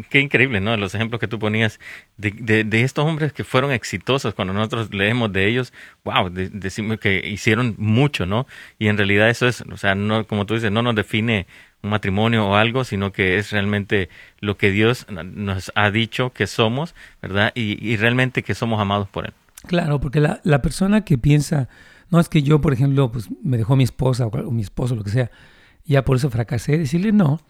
[0.10, 0.76] Qué increíble, ¿no?
[0.76, 1.80] Los ejemplos que tú ponías
[2.18, 4.34] de, de, estos hombres que fueron exitosos.
[4.34, 5.72] Cuando nosotros leemos de ellos,
[6.04, 8.46] wow, decimos que hicieron mucho, ¿no?
[8.80, 11.48] Y en realidad eso es, o sea, no, como tú dices, no nos define
[11.84, 16.48] un matrimonio o algo, sino que es realmente lo que Dios nos ha dicho que
[16.48, 17.52] somos, ¿verdad?
[17.56, 19.34] Y, realmente que somos amados por Él.
[19.68, 21.70] Claro, porque la, persona que piensa,
[22.10, 25.04] no es que yo, por ejemplo, pues me dejó mi esposa o, mi esposo, lo
[25.04, 25.32] que sea,
[25.86, 27.42] ya por eso fracasé, decirle no,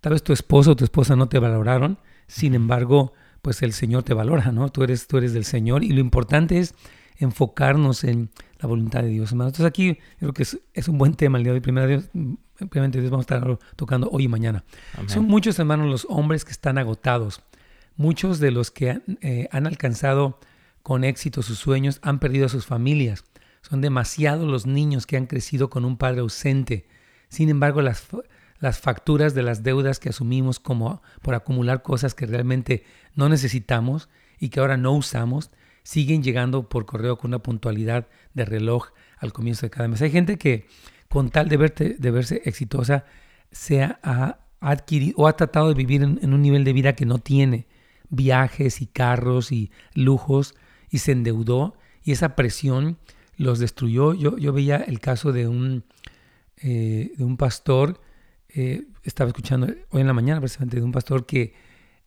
[0.00, 4.02] tal vez tu esposo o tu esposa no te valoraron, sin embargo, pues el Señor
[4.02, 4.70] te valora, ¿no?
[4.70, 6.74] Tú eres, tú eres del Señor y lo importante es
[7.18, 9.52] enfocarnos en la voluntad de Dios, hermanos.
[9.52, 11.60] Entonces aquí creo que es, un buen tema el día de hoy.
[11.60, 12.08] Primero Dios,
[12.56, 14.64] primeramente Dios vamos a estar tocando hoy y mañana.
[15.06, 17.42] Son muchos, hermanos, los hombres que están agotados.
[17.96, 20.38] Muchos de los que eh, han alcanzado
[20.82, 23.24] con éxito sus sueños han perdido a sus familias.
[23.60, 26.86] Son demasiados los niños que han crecido con un padre ausente.
[27.28, 28.06] Sin embargo, las,
[28.60, 34.08] las facturas de las deudas que asumimos como por acumular cosas que realmente no necesitamos
[34.38, 35.50] y que ahora no usamos,
[35.82, 40.02] siguen llegando por correo con una puntualidad de reloj al comienzo de cada mes.
[40.02, 40.66] Hay gente que
[41.08, 43.04] con tal de, de verse exitosa
[43.50, 47.18] se ha, adquirido o ha tratado de vivir en, un nivel de vida que no
[47.18, 47.66] tiene,
[48.10, 50.54] viajes y carros y lujos,
[50.90, 52.98] y se endeudó y esa presión
[53.36, 54.12] los destruyó.
[54.14, 55.84] Yo, yo veía el caso de un,
[56.58, 58.00] eh, de un pastor,
[58.54, 61.54] eh, estaba escuchando hoy en la mañana precisamente de un pastor que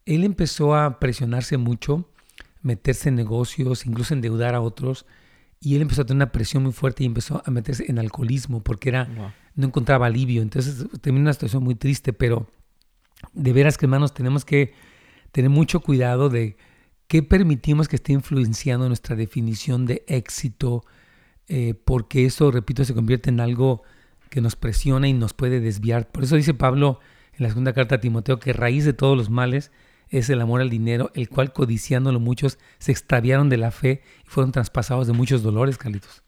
[0.06, 2.08] él empezó a presionarse mucho
[2.64, 5.06] meterse en negocios, incluso endeudar a otros.
[5.60, 8.64] Y él empezó a tener una presión muy fuerte y empezó a meterse en alcoholismo
[8.64, 10.42] porque era, no encontraba alivio.
[10.42, 12.50] Entonces terminó una situación muy triste, pero
[13.34, 14.74] de veras que hermanos tenemos que
[15.32, 16.58] tener mucho cuidado de
[17.08, 20.84] qué permitimos que esté influenciando nuestra definición de éxito,
[21.48, 23.84] eh, porque eso, repito, se convierte en algo
[24.34, 26.08] que nos presiona y nos puede desviar.
[26.08, 27.00] Por eso dice Pablo
[27.38, 29.72] en la segunda carta a Timoteo que raíz de todos los males
[30.10, 34.28] es el amor al dinero, el cual codiciándolo muchos se extraviaron de la fe y
[34.28, 36.24] fueron traspasados de muchos dolores, Carlitos.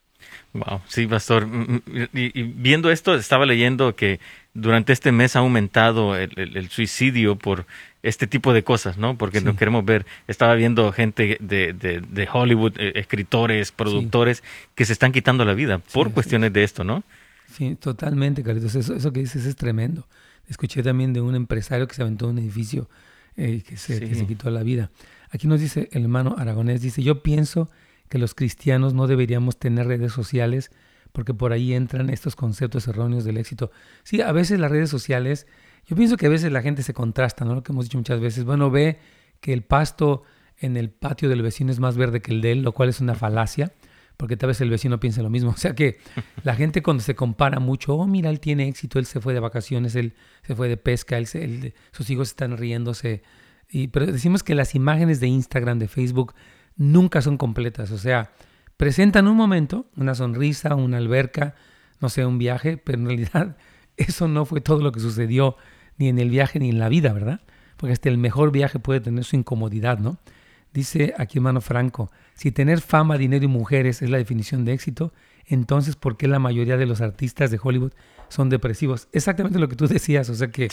[0.52, 1.46] Wow, sí, pastor.
[1.46, 4.20] Mm, mm, y, viendo esto, estaba leyendo que
[4.54, 7.66] durante este mes ha aumentado el, suicidio por
[8.04, 9.18] este tipo de cosas, ¿no?
[9.18, 10.06] Porque no queremos ver.
[10.28, 14.44] Estaba viendo gente de, de, Hollywood, eh, escritores, productores,
[14.76, 17.02] que se están quitando la vida por cuestiones de esto, ¿no?
[17.52, 18.74] Sí, totalmente, Carlitos.
[18.74, 20.06] Eso, eso que dices es tremendo.
[20.48, 22.88] Escuché también de un empresario que se aventó en un edificio
[23.36, 24.90] eh, que, se, quitó la vida.
[25.30, 27.68] Aquí nos dice el hermano Aragonés, dice, yo pienso
[28.08, 30.70] que los cristianos no deberíamos tener redes sociales
[31.12, 33.70] porque por ahí entran estos conceptos erróneos del éxito.
[34.04, 35.46] Sí, a veces las redes sociales,
[35.86, 37.54] yo pienso que a veces la gente se contrasta, ¿no?
[37.54, 38.98] Lo que hemos dicho muchas veces, bueno, ve
[39.40, 40.22] que el pasto
[40.58, 43.00] en el patio del vecino es más verde que el de él, lo cual es
[43.00, 43.72] una falacia,
[44.16, 45.50] porque tal vez el vecino piense lo mismo.
[45.56, 45.98] O sea que
[46.42, 49.40] la gente cuando se compara mucho, oh, mira, él tiene éxito, él se fue de
[49.40, 53.22] vacaciones, él se fue de pesca, él, sus hijos están riéndose.
[53.68, 56.34] Y, pero decimos que las imágenes de Instagram, de Facebook,
[56.76, 57.90] nunca son completas.
[57.90, 58.32] O sea,
[58.76, 61.54] presentan un momento, una sonrisa, una alberca,
[62.00, 63.56] no sé, un viaje, pero en realidad
[63.96, 65.56] eso no fue todo lo que sucedió
[65.98, 67.40] ni en el viaje ni en la vida, ¿verdad?
[67.76, 70.18] Porque hasta el mejor viaje puede tener su incomodidad, ¿no?
[70.72, 75.12] Dice aquí hermano Franco, si tener fama, dinero y mujeres es la definición de éxito,
[75.46, 77.92] entonces ¿por qué la mayoría de los artistas de Hollywood
[78.28, 79.08] son depresivos?
[79.12, 80.68] Exactamente lo que tú decías, o sea que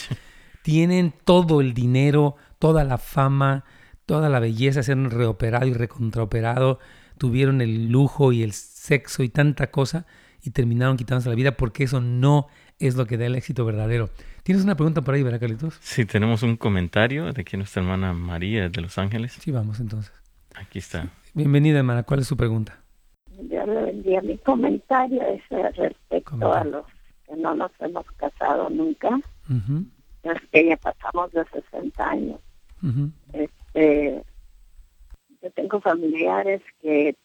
[0.62, 3.64] tienen todo el dinero, toda la fama,
[4.06, 6.80] toda la belleza, se han reoperado y recontraoperado,
[7.18, 10.06] tuvieron el lujo y el sexo y tanta cosa
[10.42, 12.48] y terminaron quitándose la vida porque eso no
[12.80, 14.10] es lo que da el éxito verdadero.
[14.44, 15.78] ¿Tienes una pregunta por ahí, verdad, Carlitos?
[15.80, 19.38] Sí, tenemos un comentario de aquí nuestra hermana María de Los Ángeles.
[19.40, 20.12] Sí, vamos entonces.
[20.56, 21.10] Aquí está.
[21.36, 22.04] Bienvenida, hermana.
[22.04, 22.80] ¿Cuál es su pregunta?
[23.50, 25.42] Yo le vendía Mi comentario es
[25.76, 26.86] respecto a los
[27.26, 29.20] que no nos hemos casado nunca.
[30.22, 32.40] Es que ya pasamos de 60 años.
[33.34, 34.24] este,
[35.42, 37.16] yo tengo familiares que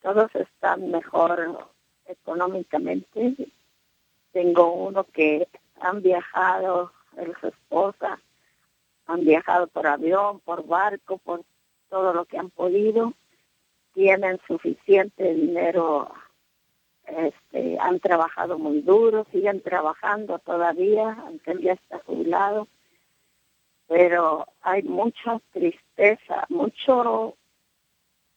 [0.00, 1.58] todos están mejor
[2.06, 3.34] económicamente.
[4.30, 5.48] Tengo uno que
[5.80, 8.20] han viajado, él su esposa,
[9.06, 11.42] han viajado por avión, por barco, por
[11.90, 13.12] todo lo que han podido.
[13.96, 16.12] Tienen suficiente dinero,
[17.06, 22.68] este, han trabajado muy duro, siguen trabajando todavía, aunque él ya está jubilado.
[23.88, 27.38] Pero hay mucha tristeza, mucho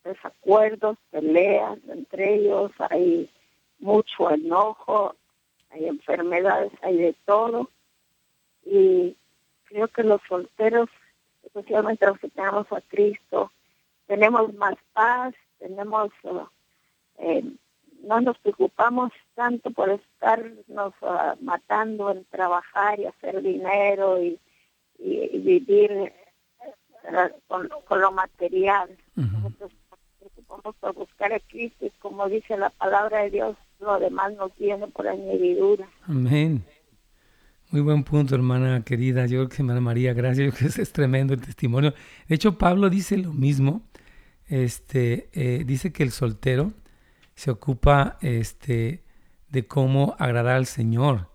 [0.06, 3.30] desacuerdos, peleas entre ellos, hay
[3.80, 5.13] mucho enojo,
[5.72, 7.69] hay enfermedades, hay de todo.
[8.63, 9.17] Y
[9.65, 10.88] creo que los solteros,
[11.43, 13.52] especialmente los que tenemos a Cristo,
[14.08, 16.45] tenemos más paz, tenemos, uh,
[17.17, 17.43] eh,
[18.04, 24.39] no nos preocupamos tanto por estarnos uh, matando en trabajar y hacer dinero y,
[25.02, 26.13] vivir eh,
[27.48, 28.89] con, lo material.
[29.15, 33.98] Nosotros nos preocupamos por buscar a Cristo y como dice la palabra de Dios, lo
[33.98, 35.88] demás nos viene por añadidura.
[36.06, 36.65] Amén.
[37.72, 39.28] Muy buen punto, hermana querida.
[39.28, 40.48] Yo creo que hermana María, gracias.
[40.48, 41.93] Yo creo que es tremendo el testimonio.
[42.28, 43.84] De hecho, Pablo dice lo mismo.
[44.50, 46.74] Este, eh, dice que el soltero
[47.36, 49.04] se ocupa este,
[49.50, 51.30] de cómo agradar al Señor.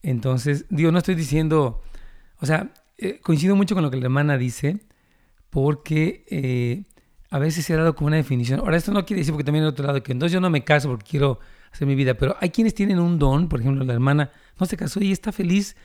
[0.00, 1.82] Entonces, digo, no estoy diciendo,
[2.38, 4.78] o sea, eh, coincido mucho con lo que la hermana dice,
[5.50, 6.84] porque eh,
[7.30, 8.60] a veces se ha dado como una definición.
[8.60, 10.62] Ahora, esto no quiere decir, porque también hay otro lado, que entonces yo no me
[10.62, 11.40] caso porque quiero
[11.72, 14.76] hacer mi vida, pero hay quienes tienen un don, por ejemplo, la hermana no se
[14.76, 15.76] casó y está feliz,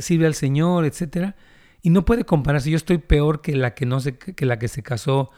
[0.00, 1.36] sirve al Señor, etcétera,
[1.82, 2.70] y no puede compararse.
[2.70, 5.30] Yo estoy peor que la que no se, que la que se casó.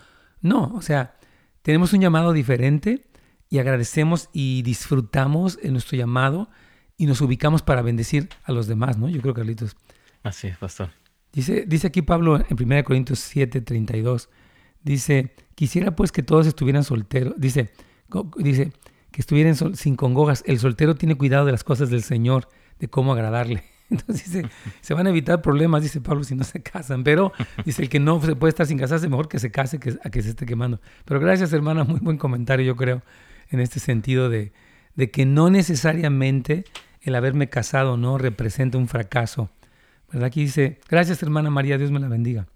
[0.44, 1.16] No, o sea,
[1.62, 3.06] tenemos un llamado diferente
[3.48, 6.50] y agradecemos y disfrutamos en nuestro llamado
[6.98, 9.08] y nos ubicamos para bendecir a los demás, ¿no?
[9.08, 9.74] Yo creo, Carlitos.
[10.22, 10.90] Así es, pastor.
[11.32, 14.28] Dice, dice aquí Pablo en 1 Corintios 7, 32,
[14.82, 17.72] dice, quisiera pues que todos estuvieran solteros, dice,
[18.36, 18.74] dice
[19.12, 23.14] que estuvieran sin congojas, el soltero tiene cuidado de las cosas del Señor, de cómo
[23.14, 23.64] agradarle.
[23.98, 24.48] Entonces dice,
[24.80, 27.32] se van a evitar problemas, dice Pablo, si no se casan, pero
[27.64, 30.10] dice, el que no se puede estar sin casarse, mejor que se case que a
[30.10, 30.80] que se esté quemando.
[31.04, 33.02] Pero gracias hermana, muy buen comentario yo creo,
[33.50, 34.52] en este sentido de,
[34.94, 36.64] de que no necesariamente
[37.02, 39.50] el haberme casado no representa un fracaso.
[40.10, 40.26] ¿Verdad?
[40.26, 42.46] Aquí dice, gracias hermana María, Dios me la bendiga.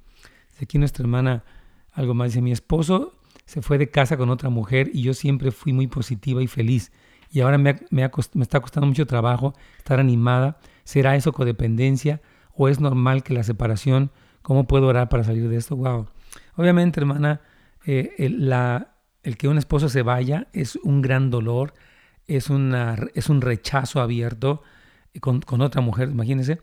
[0.60, 1.44] Aquí nuestra hermana
[1.92, 5.50] algo más dice, mi esposo se fue de casa con otra mujer y yo siempre
[5.50, 6.92] fui muy positiva y feliz.
[7.30, 8.08] Y ahora me, me,
[8.40, 10.58] está costando mucho trabajo estar animada.
[10.88, 12.22] ¿Será eso codependencia
[12.54, 14.10] o es normal que la separación?
[14.40, 15.76] ¿Cómo puedo orar para salir de esto?
[15.76, 16.08] Wow.
[16.56, 17.42] Obviamente, hermana,
[17.84, 21.74] eh, el, la, el que un esposo se vaya es un gran dolor,
[22.26, 24.62] es, una, es un rechazo abierto
[25.20, 26.58] con, con otra mujer, imagínense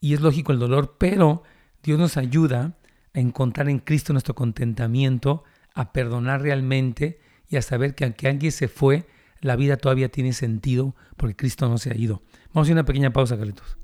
[0.00, 1.42] y es lógico el dolor, pero
[1.82, 2.78] Dios nos ayuda
[3.12, 8.52] a encontrar en Cristo nuestro contentamiento, a perdonar realmente y a saber que aunque alguien
[8.52, 9.06] se fue,
[9.42, 12.22] la vida todavía tiene sentido porque Cristo no se ha ido.
[12.56, 13.76] Vamos a una pequeña pausa, Carlitos.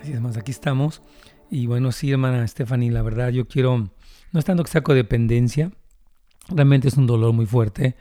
[0.00, 1.02] Así es más, aquí estamos.
[1.50, 3.90] Y bueno, sí, hermana Stephanie, la verdad yo quiero,
[4.32, 5.70] no es tanto que saco dependencia,
[6.48, 7.94] Realmente es un dolor muy fuerte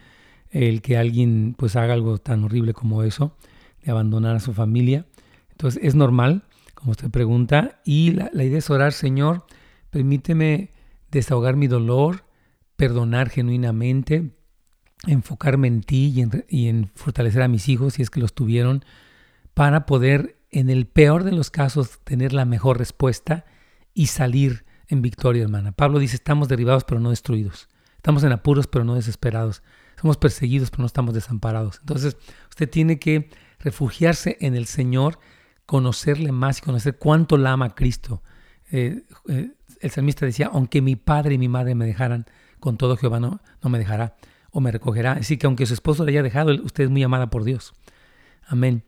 [0.52, 3.36] el que alguien pues haga algo tan horrible como eso,
[3.84, 5.06] de abandonar a su familia.
[5.52, 6.44] Entonces es normal,
[6.76, 9.46] como usted pregunta, y la, idea es orar, Señor,
[9.90, 10.75] permíteme
[11.16, 12.26] desahogar mi dolor,
[12.76, 14.36] perdonar genuinamente,
[15.08, 16.14] enfocarme en ti
[16.50, 18.84] y en, fortalecer a mis hijos si es que los tuvieron,
[19.54, 23.46] para poder, en el peor de los casos, tener la mejor respuesta
[23.94, 25.72] y salir en victoria, hermana.
[25.72, 27.70] Pablo dice, estamos derribados pero no destruidos.
[27.96, 29.64] Estamos en apuros, pero no desesperados.
[30.00, 31.80] Somos perseguidos, pero no estamos desamparados.
[31.80, 32.18] Entonces,
[32.50, 35.20] usted tiene que refugiarse en el Señor,
[35.66, 38.22] conocerle más y conocer cuánto la ama Cristo.
[38.72, 39.54] Eh, eh,
[39.86, 42.26] el salmista decía, aunque mi padre y mi madre me dejaran,
[42.60, 44.16] con todo Jehová no, no me dejará
[44.52, 45.14] o me recogerá.
[45.14, 47.74] Así que aunque su esposo le haya dejado, usted es muy amada por Dios.
[48.48, 48.84] Amén.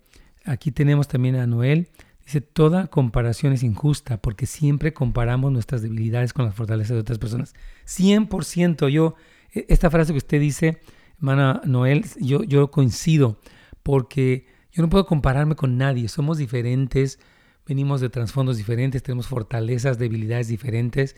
[0.45, 1.89] Aquí tenemos también a Noel.
[2.25, 7.19] Dice, toda comparación es injusta porque siempre comparamos nuestras debilidades con las fortalezas de otras
[7.19, 7.53] personas.
[7.85, 9.15] 100% yo,
[9.53, 10.81] e, esta frase que usted dice,
[11.17, 13.39] hermana Noel, yo, yo coincido,
[13.83, 17.19] porque yo no puedo compararme con nadie, somos diferentes,
[17.67, 21.15] venimos de trasfondos diferentes, tenemos fortalezas, debilidades diferentes,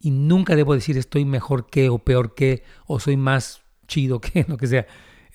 [0.00, 4.44] y nunca debo decir estoy mejor que o peor que, o soy más chido que,
[4.48, 4.86] lo que sea.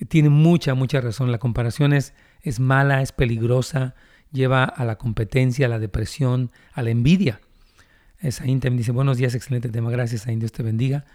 [0.09, 3.95] Tiene mucha, mucha razón, la comparación es, es mala, es peligrosa,
[4.31, 7.39] lleva a la competencia, a la depresión, a la envidia.
[8.29, 11.05] Saín también dice, buenos días, excelente tema, gracias Saín, Dios te bendiga.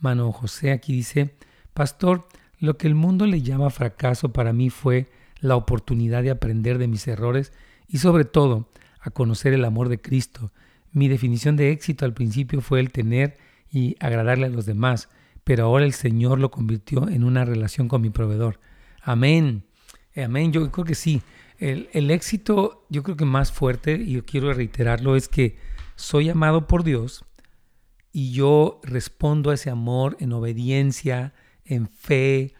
[0.00, 1.34] Mano José aquí dice,
[1.74, 2.26] pastor,
[2.58, 5.08] lo que el mundo le llama fracaso para mí fue
[5.40, 7.52] la oportunidad de aprender de mis errores
[7.88, 8.68] y sobre todo
[9.02, 10.52] a conocer el amor de Cristo.
[10.92, 13.36] Mi definición de éxito al principio fue el tener
[13.70, 15.08] y agradarle a los demás,
[15.44, 18.60] pero ahora el Señor lo convirtió en una relación con mi proveedor.
[19.02, 19.64] Amén.
[20.16, 20.52] Amén.
[20.52, 21.20] Yo creo que sí.
[21.58, 25.56] El, el éxito, yo creo que más fuerte, y yo quiero reiterarlo, es que
[25.96, 27.24] soy amado por Dios
[28.12, 31.32] y yo respondo a ese amor en obediencia,
[31.64, 32.54] en fe,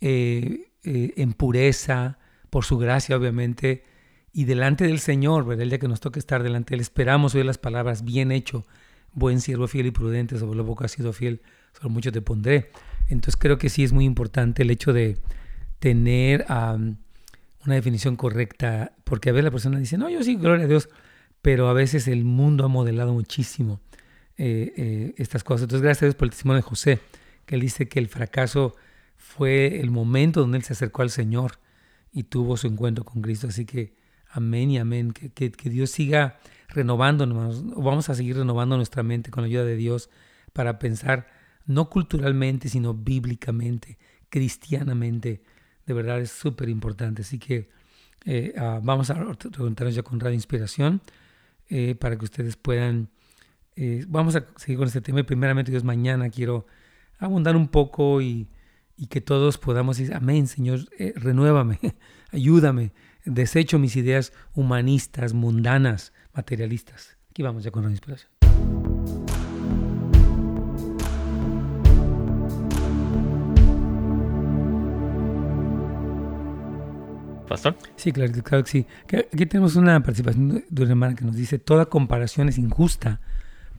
[0.00, 2.18] eh, eh, en pureza,
[2.50, 3.84] por su gracia obviamente,
[4.32, 5.62] y delante del Señor, ¿verdad?
[5.62, 8.64] el día que nos toque estar delante de Él, esperamos oír las palabras, bien hecho,
[9.12, 11.42] buen siervo fiel y prudente, sobre lo poco has sido fiel,
[11.72, 12.70] sobre mucho te pondré.
[13.08, 15.18] Entonces creo que sí es muy importante el hecho de
[15.78, 20.68] tener una definición correcta, porque a veces la persona dice, no, yo sí, gloria a
[20.68, 20.88] Dios,
[21.42, 23.80] pero a veces el mundo ha modelado muchísimo
[24.38, 25.64] eh, eh, estas cosas.
[25.64, 27.00] Entonces, gracias a Dios por el testimonio de José,
[27.44, 28.76] que él dice que el fracaso
[29.16, 31.58] fue el momento donde él se acercó al Señor
[32.12, 33.48] y tuvo su encuentro con Cristo.
[33.48, 33.92] Así que
[34.32, 35.12] amén y amén.
[35.12, 37.64] Que, que, Dios siga renovándonos.
[37.76, 40.10] Vamos a seguir renovando nuestra mente con la ayuda de Dios
[40.52, 41.28] para pensar
[41.66, 43.98] no culturalmente, sino bíblicamente,
[44.30, 45.42] cristianamente.
[45.86, 47.22] De verdad es súper importante.
[47.22, 47.68] Así que
[48.24, 51.00] eh, ah, vamos a preguntarnos ya con Radio Inspiración.
[51.68, 53.08] Eh, para que ustedes puedan...
[53.76, 56.66] Eh, vamos a seguir con este tema y primeramente Dios mañana quiero
[57.18, 58.48] abundar un poco y,
[58.98, 60.80] y que todos podamos decir, amén, Señor,
[61.16, 61.78] renuévame,
[62.32, 62.92] ayúdame,
[63.24, 67.16] desecho mis ideas humanistas, mundanas, materialistas.
[67.30, 68.30] Aquí vamos ya con la inspiración.
[77.48, 77.76] Pastor.
[77.96, 78.86] Sí, claro, claro que sí.
[79.06, 83.20] Aquí tenemos una participación de una hermana que nos dice, toda comparación es injusta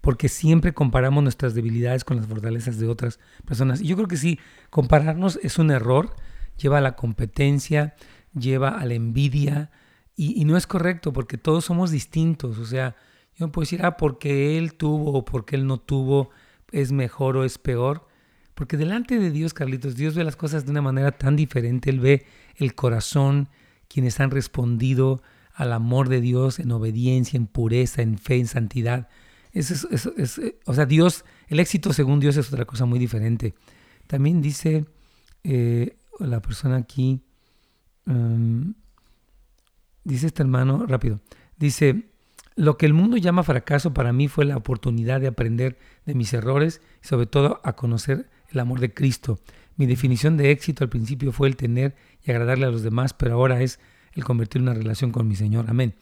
[0.04, 3.80] porque siempre comparamos nuestras debilidades con las fortalezas de otras personas.
[3.80, 4.38] Y yo creo que sí,
[4.70, 6.14] compararnos es un error,
[6.58, 7.96] lleva a la competencia,
[8.34, 9.72] lleva a la envidia,
[10.16, 12.60] y, no es correcto porque todos somos distintos.
[12.60, 12.96] O sea,
[13.36, 16.30] yo no puedo decir, ah, porque él tuvo o porque él no tuvo,
[16.72, 18.08] es mejor o es peor.
[18.54, 21.90] Porque delante de Dios, Carlitos, Dios ve las cosas de una manera tan diferente.
[21.90, 23.50] Él ve el corazón,
[23.88, 25.24] quienes han respondido
[25.56, 29.08] al amor de Dios en obediencia, en pureza, en fe, en santidad.
[29.52, 29.88] Es,
[30.66, 33.56] o sea, Dios, el éxito según Dios es otra cosa muy diferente.
[34.06, 34.86] También dice
[35.44, 37.22] eh, la persona aquí,
[38.06, 38.74] um,
[40.04, 41.20] dice este hermano, rápido,
[41.58, 42.10] dice,
[42.56, 46.34] lo que el mundo llama fracaso para mí fue la oportunidad de aprender de mis
[46.34, 49.40] errores y sobre todo a conocer el amor de Cristo.
[49.76, 53.34] Mi definición de éxito al principio fue el tener y agradarle a los demás, pero
[53.34, 53.80] ahora es
[54.14, 55.66] el convertir una relación con mi Señor.
[55.68, 55.96] Amén.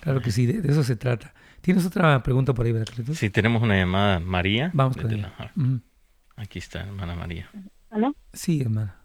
[0.00, 1.34] Claro que sí, de eso se trata.
[1.60, 4.20] ¿Tienes otra pregunta por ahí, ¿verdad, Sí, tenemos una llamada.
[4.20, 4.70] María.
[4.72, 5.34] Vamos con ella.
[6.36, 7.50] Aquí está, hermana María.
[7.90, 8.14] ¿Aló?
[8.32, 8.97] Sí, hermana.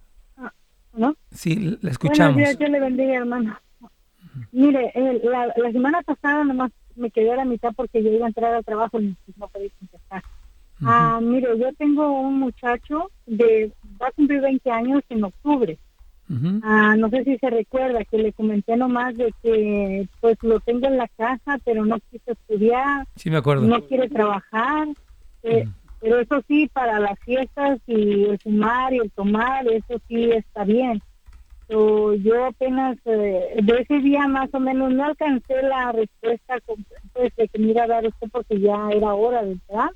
[0.93, 1.15] ¿No?
[1.31, 2.35] Sí, la escuchamos.
[2.35, 3.57] Buenos días, yo le bendiga, hermano.
[4.51, 4.91] Mire,
[5.23, 8.53] la, la, semana pasada nomás me quedé a la mitad porque yo iba a entrar
[8.53, 10.23] al trabajo y no podía contestar.
[10.85, 15.77] Ah, mire, yo tengo un muchacho de, va a cumplir 20 años en octubre.
[16.63, 20.87] Ah, no sé si se recuerda que le comenté nomás de que pues lo tengo
[20.87, 23.05] en la casa, pero no quiso estudiar.
[23.15, 23.67] Sí, me acuerdo.
[23.67, 24.87] No quiere trabajar.
[25.43, 25.67] Eh,
[26.03, 30.65] pero eso sí, para las fiestas y el fumar y el tomar, eso sí está
[30.65, 31.01] bien.
[31.69, 36.55] yo apenas, eh, de ese día más o menos, no alcancé la respuesta
[37.13, 39.91] pues, de que me iba a dar esto porque ya era hora, ¿verdad?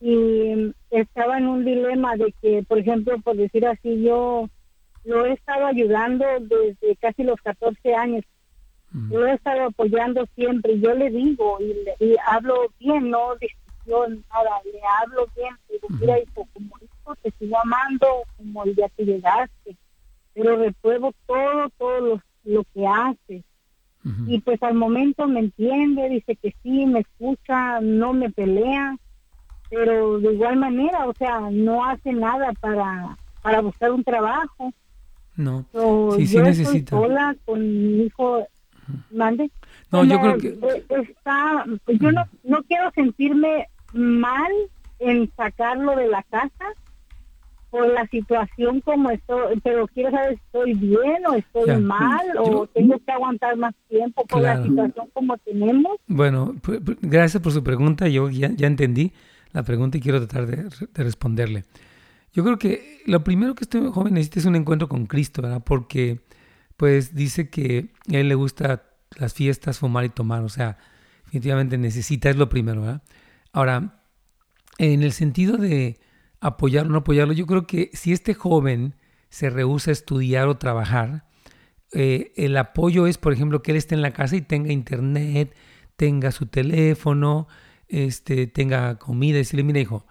[0.00, 4.48] Y estaba en un dilema de que, por ejemplo, por decir así, yo
[5.02, 8.24] lo he estado ayudando desde casi los 14 años.
[8.92, 10.78] Lo he estado apoyando siempre.
[10.78, 11.58] Yo le digo
[11.98, 13.34] y, hablo bien, no
[13.84, 14.50] discusión, nada.
[14.64, 15.54] Le hablo bien.
[15.68, 19.76] Digo, mira, hijo, como hijo te sigo amando como el día que llegaste.
[20.34, 23.44] Pero repruebo todo, todo lo, lo que hace.
[24.26, 28.96] Y pues al momento me entiende, dice que sí, me escucha, no me pelea.
[29.68, 34.72] Pero de igual manera, o sea, no hace nada para, para buscar un trabajo
[35.40, 35.64] no.
[36.16, 36.96] sí, sí necesita.
[36.96, 38.46] sola con mi hijo.
[39.10, 39.50] Mande.
[39.90, 40.58] No, yo creo que.
[40.88, 44.52] Está, yo no, no quiero sentirme mal
[44.98, 46.74] en sacarlo de la casa
[47.70, 52.66] por la situación como estoy, pero quiero saber si estoy bien o estoy mal o
[52.66, 55.96] tengo que aguantar más tiempo por la situación como tenemos.
[56.08, 56.54] Bueno,
[57.00, 59.12] gracias por su pregunta, yo ya, ya entendí
[59.52, 61.64] la pregunta y quiero tratar de, de responderle.
[62.32, 65.62] Yo creo que lo primero que este joven necesita es un encuentro con Cristo, ¿verdad?
[65.64, 66.20] Porque
[66.76, 68.82] pues dice que a él le gusta
[69.16, 70.78] las fiestas, fumar y tomar, o sea,
[71.24, 73.02] definitivamente necesita, es lo primero, ¿verdad?
[73.52, 74.02] Ahora,
[74.78, 75.98] en el sentido de
[76.40, 78.94] apoyarlo o no apoyarlo, yo creo que si este joven
[79.28, 81.24] se rehúsa a estudiar o trabajar,
[81.92, 85.54] eh, el apoyo es, por ejemplo, que él esté en la casa y tenga internet,
[85.96, 87.48] tenga su teléfono,
[87.88, 90.06] este, tenga comida, decirle, mira hijo,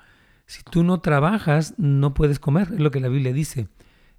[0.46, 3.68] si tú no trabajas, no puedes comer, es lo que la Biblia dice.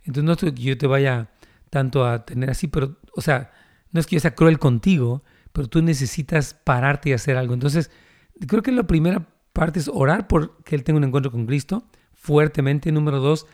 [0.00, 1.30] Entonces no es que yo te vaya
[1.70, 3.52] tanto a tener así, pero, o sea,
[3.92, 5.22] no es que yo sea cruel contigo,
[5.52, 7.54] pero tú necesitas pararte y hacer algo.
[7.54, 7.90] Entonces,
[8.46, 11.84] creo que la primera parte es orar por que él tenga un encuentro con Cristo
[12.14, 12.92] fuertemente.
[12.92, 13.46] Número dos,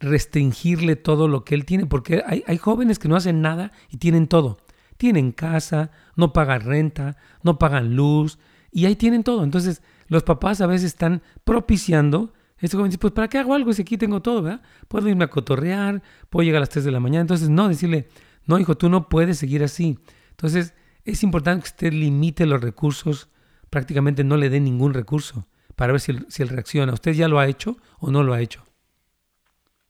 [0.00, 3.98] restringirle todo lo que él tiene, porque hay, hay jóvenes que no hacen nada y
[3.98, 4.58] tienen todo.
[4.96, 8.38] Tienen casa, no pagan renta, no pagan luz,
[8.72, 9.44] y ahí tienen todo.
[9.44, 12.32] Entonces, los papás a veces están propiciando.
[12.58, 14.42] Este joven pues ¿para qué hago algo si aquí tengo todo?
[14.42, 14.62] ¿verdad?
[14.88, 17.22] Puedo irme a cotorrear, puedo llegar a las 3 de la mañana.
[17.22, 18.08] Entonces, no, decirle,
[18.46, 19.98] no, hijo, tú no puedes seguir así.
[20.30, 20.74] Entonces,
[21.04, 23.30] es importante que usted limite los recursos,
[23.70, 26.92] prácticamente no le dé ningún recurso para ver si él, si él reacciona.
[26.92, 28.64] ¿Usted ya lo ha hecho o no lo ha hecho?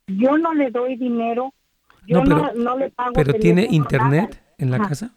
[0.06, 1.52] Yo no le doy dinero,
[2.06, 3.12] yo no, no, le pago.
[3.14, 5.12] ¿Pero tiene internet en la casa?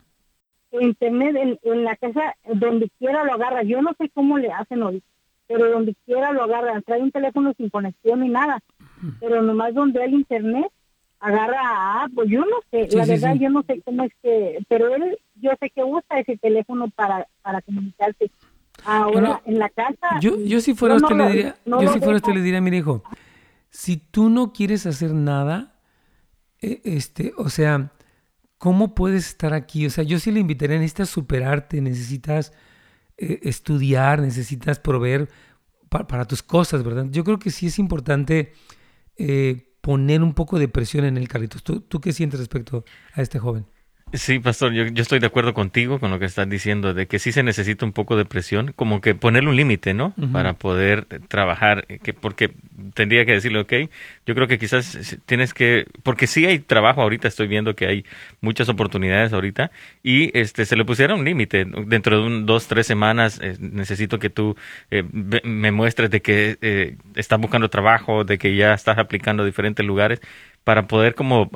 [0.71, 3.63] internet en, la casa, donde quiera lo agarra.
[3.63, 5.03] Yo no sé cómo le hacen hoy,
[5.47, 6.81] pero donde quiera lo agarra.
[6.81, 8.59] Trae un teléfono sin conexión ni nada,
[9.19, 10.71] pero nomás donde hay internet,
[11.19, 14.95] agarra a pues yo no sé, la verdad yo no sé cómo es que, pero
[14.95, 18.31] él, yo sé que usa ese teléfono para, para comunicarse.
[18.85, 20.19] Ahora, en la casa...
[20.21, 23.03] Yo, yo si fuera usted le diría, yo si fuera usted le diría, mire hijo,
[23.69, 25.75] si tú no quieres hacer nada,
[26.61, 27.91] e, este, o sea,
[28.57, 29.85] ¿cómo puedes estar aquí?
[29.85, 32.53] O sea, yo sí le invitaría, necesitas superarte, necesitas
[33.17, 35.27] eh, estudiar, necesitas proveer
[35.89, 37.07] para tus cosas, ¿verdad?
[37.09, 38.53] Yo creo que sí es importante
[39.17, 41.63] eh, poner un poco de presión en el Carlitos.
[41.63, 42.85] ¿Tú, ¿Tú qué sientes respecto
[43.15, 43.65] a este joven?
[44.11, 47.31] Sí, pastor, yo, estoy de acuerdo contigo con lo que estás diciendo, de que sí
[47.31, 50.15] se necesita un poco de presión, como que ponerle un límite, ¿no?
[50.33, 52.51] Para poder trabajar, eh, que porque
[52.95, 53.73] tendría que decirle, ok,
[54.25, 58.05] yo creo que quizás tienes que, porque sí hay trabajo ahorita, estoy viendo que hay
[58.41, 59.69] muchas oportunidades ahorita,
[60.01, 64.17] y este se le pusiera un límite, dentro de un, dos, tres semanas eh, necesito
[64.17, 64.55] que tú
[64.89, 65.03] eh,
[65.43, 70.19] me muestres de que estás buscando trabajo, de que ya estás aplicando a diferentes lugares,
[70.63, 71.51] para poder como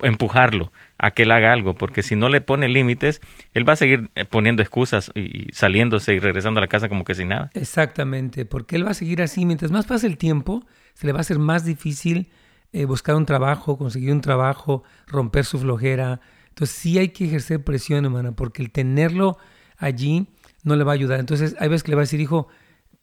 [0.00, 3.20] empujarlo a que él haga algo, porque si no le pone límites,
[3.54, 7.04] él va a seguir eh, poniendo excusas y saliéndose y regresando a la casa como
[7.04, 7.50] que sin nada.
[7.54, 9.46] Exactamente, porque él va a seguir así.
[9.46, 12.30] Mientras más pase el tiempo, se le va a hacer más difícil
[12.72, 16.20] eh, buscar un trabajo, conseguir un trabajo, romper su flojera.
[16.48, 19.38] Entonces sí hay que ejercer presión, hermana, porque el tenerlo
[19.78, 20.26] allí
[20.62, 21.20] no le va a ayudar.
[21.20, 22.48] Entonces hay veces que le va a decir, hijo,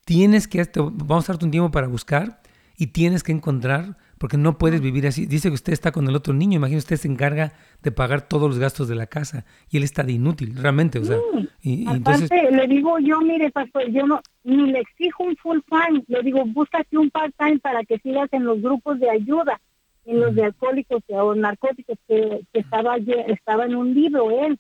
[0.05, 2.41] tienes que, vamos a darte un tiempo para buscar
[2.77, 5.25] y tienes que encontrar porque no puedes vivir así.
[5.25, 7.51] Dice que usted está con el otro niño, imagínese usted se encarga
[7.81, 11.03] de pagar todos los gastos de la casa y él está de inútil, realmente, o
[11.03, 11.17] sea.
[11.61, 12.29] y, entonces...
[12.31, 16.45] le digo yo, mire, pastor, yo no ni le exijo un full time, le digo,
[16.45, 19.59] búscate un part time para que sigas en los grupos de ayuda,
[20.05, 22.95] en los de alcohólicos o narcóticos que, estaba
[23.27, 24.57] estaba en un libro él.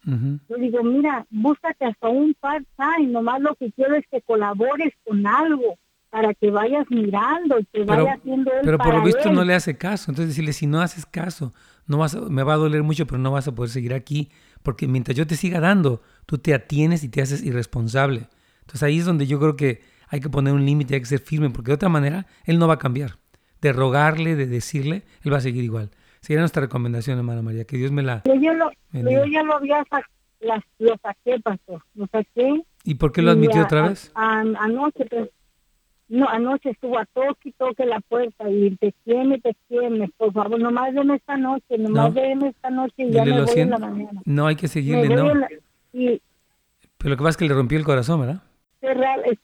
[0.49, 4.91] Yo digo, mira, búscate hasta un part time, nomás lo que quiero es que colabores
[5.05, 5.77] con algo
[6.13, 9.55] para que vayas mirando y que vaya haciendo él Pero por lo visto no le
[9.55, 10.11] hace caso.
[10.11, 11.53] Entonces decirle, si no haces caso,
[11.87, 14.29] no vas me va a doler mucho, pero no vas a poder seguir aquí.
[14.61, 18.27] Porque mientras yo te siga dando, tú te atienes y te haces irresponsable.
[18.61, 21.19] Entonces ahí es donde yo creo que hay que poner un límite, hay que ser
[21.19, 23.17] firme, porque de otra manera él no va a cambiar.
[23.59, 25.89] De rogarle, de decirle, él va a seguir igual.
[26.21, 28.21] Sería nuestra recomendación, hermana María, que Dios me la...
[28.25, 29.83] Yo, yo, lo, yo ya lo había
[30.77, 32.61] lo saqué, pastor, lo saqué.
[32.83, 34.11] ¿Y por qué lo admitió otra vez?
[34.13, 35.29] anoche, pues,
[36.09, 40.09] no, anoche estuvo a toque y toque la puerta y te quieme, te quieme.
[40.17, 42.47] Por favor, nomás denme esta noche, nomás no.
[42.47, 44.21] esta noche y ya me voy en la mañana.
[44.25, 45.33] No, hay que seguirle, no.
[45.93, 46.21] y,
[46.97, 48.41] pero lo que pasa es que le rompió el corazón, ¿verdad?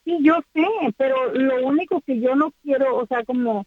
[0.04, 3.66] Sí, yo sé, pero lo único que yo no quiero, o sea, como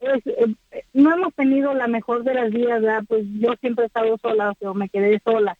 [0.00, 0.54] es, eh,
[0.92, 3.04] no hemos tenido la mejor de las vidas, ¿verdad?
[3.06, 5.56] Pues yo siempre he estado sola, o me quedé sola.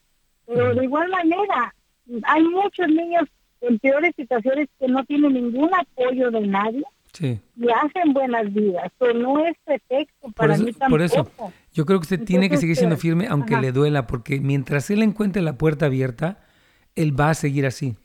[0.46, 1.74] Pero de igual manera,
[2.24, 3.28] hay muchos niños
[3.62, 6.82] en peores situaciones que no tienen ningún apoyo de nadie
[7.12, 7.40] sí.
[7.56, 8.90] y hacen buenas vidas.
[8.98, 10.90] Pero no es pretexto para mí tampoco.
[10.90, 11.30] Por eso,
[11.72, 15.02] yo creo que usted tiene que seguir siendo firme aunque le duela, porque mientras él
[15.02, 16.40] encuentre la puerta abierta,
[16.96, 17.96] él va a seguir así.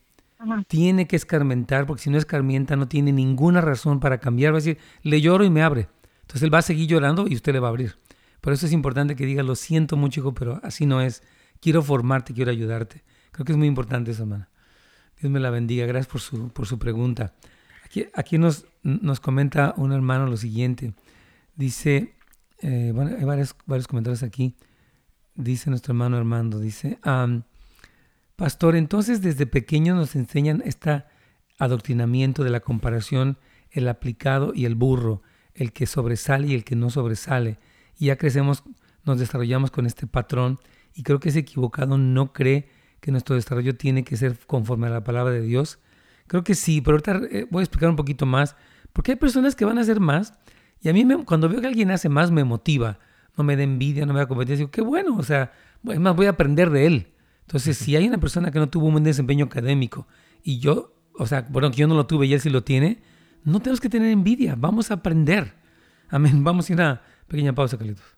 [0.67, 4.53] Tiene que escarmentar, porque si no escarmienta no tiene ninguna razón para cambiar.
[4.53, 5.87] Va a decir, le lloro y me abre.
[6.21, 7.95] Entonces él va a seguir llorando y usted le va a abrir.
[8.41, 11.23] Por eso es importante que diga, lo siento mucho, hijo, pero así no es.
[11.59, 13.03] Quiero formarte, quiero ayudarte.
[13.31, 14.49] Creo que es muy importante eso, hermana.
[15.19, 15.85] Dios me la bendiga.
[15.85, 17.33] Gracias por su, por su pregunta.
[17.83, 20.93] Aquí, aquí nos, nos comenta un hermano lo siguiente.
[21.55, 22.15] Dice,
[22.59, 24.55] eh, bueno, hay varios, varios comentarios aquí.
[25.35, 26.99] Dice nuestro hermano Armando, dice,
[28.35, 31.03] Pastor, entonces desde pequeños nos enseñan este
[31.59, 33.37] adoctrinamiento de la comparación,
[33.69, 35.21] el aplicado y el burro,
[35.53, 37.59] el que sobresale y el que no sobresale.
[37.97, 38.63] Y ya crecemos,
[39.05, 40.59] nos desarrollamos con este patrón
[40.93, 42.67] y creo que es equivocado, no cree
[42.99, 45.79] que nuestro desarrollo tiene que ser conforme a la palabra de Dios?
[46.27, 48.55] Creo que sí, pero ahorita eh, voy a explicar un poquito más,
[48.93, 50.33] porque hay personas que van a hacer más
[50.81, 52.99] y a mí cuando veo que alguien hace más me motiva,
[53.37, 55.51] no me da envidia, no me da competencia, digo, qué bueno, o sea,
[55.83, 57.13] es más, voy a aprender de él.
[57.41, 60.07] Entonces, si hay una persona que no tuvo un buen desempeño académico
[60.43, 63.01] y yo, o sea, bueno, que yo no lo tuve y él sí lo tiene,
[63.43, 65.53] no tenemos que tener envidia, vamos a aprender.
[66.09, 66.43] Amén.
[66.43, 68.16] Vamos a ir a una pequeña pausa, Carlitos.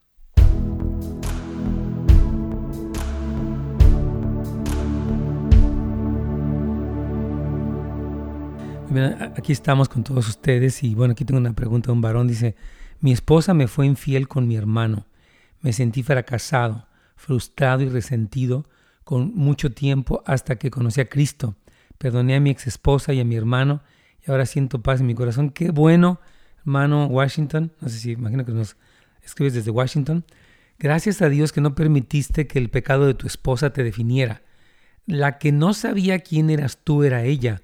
[9.36, 12.26] Aquí estamos con todos ustedes y bueno, aquí tengo una pregunta de un varón.
[12.26, 12.56] Dice,
[13.00, 15.06] mi esposa me fue infiel con mi hermano.
[15.60, 18.66] Me sentí fracasado, frustrado y resentido
[19.04, 21.56] con mucho tiempo hasta que conocí a Cristo.
[21.98, 23.82] Perdoné a mi ex esposa y a mi hermano
[24.26, 25.50] y ahora siento paz en mi corazón.
[25.50, 26.20] Qué bueno,
[26.58, 27.72] hermano Washington.
[27.80, 28.76] No sé si imagino que nos
[29.22, 30.24] escribes desde Washington.
[30.78, 34.42] Gracias a Dios que no permitiste que el pecado de tu esposa te definiera.
[35.06, 37.62] La que no sabía quién eras tú era ella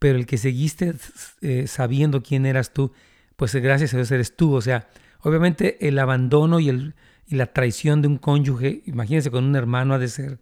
[0.00, 0.94] pero el que seguiste
[1.42, 2.92] eh, sabiendo quién eras tú,
[3.36, 4.54] pues gracias a Dios eres tú.
[4.54, 4.88] O sea,
[5.20, 6.94] obviamente el abandono y, el,
[7.28, 10.40] y la traición de un cónyuge, imagínense con un hermano, ha de ser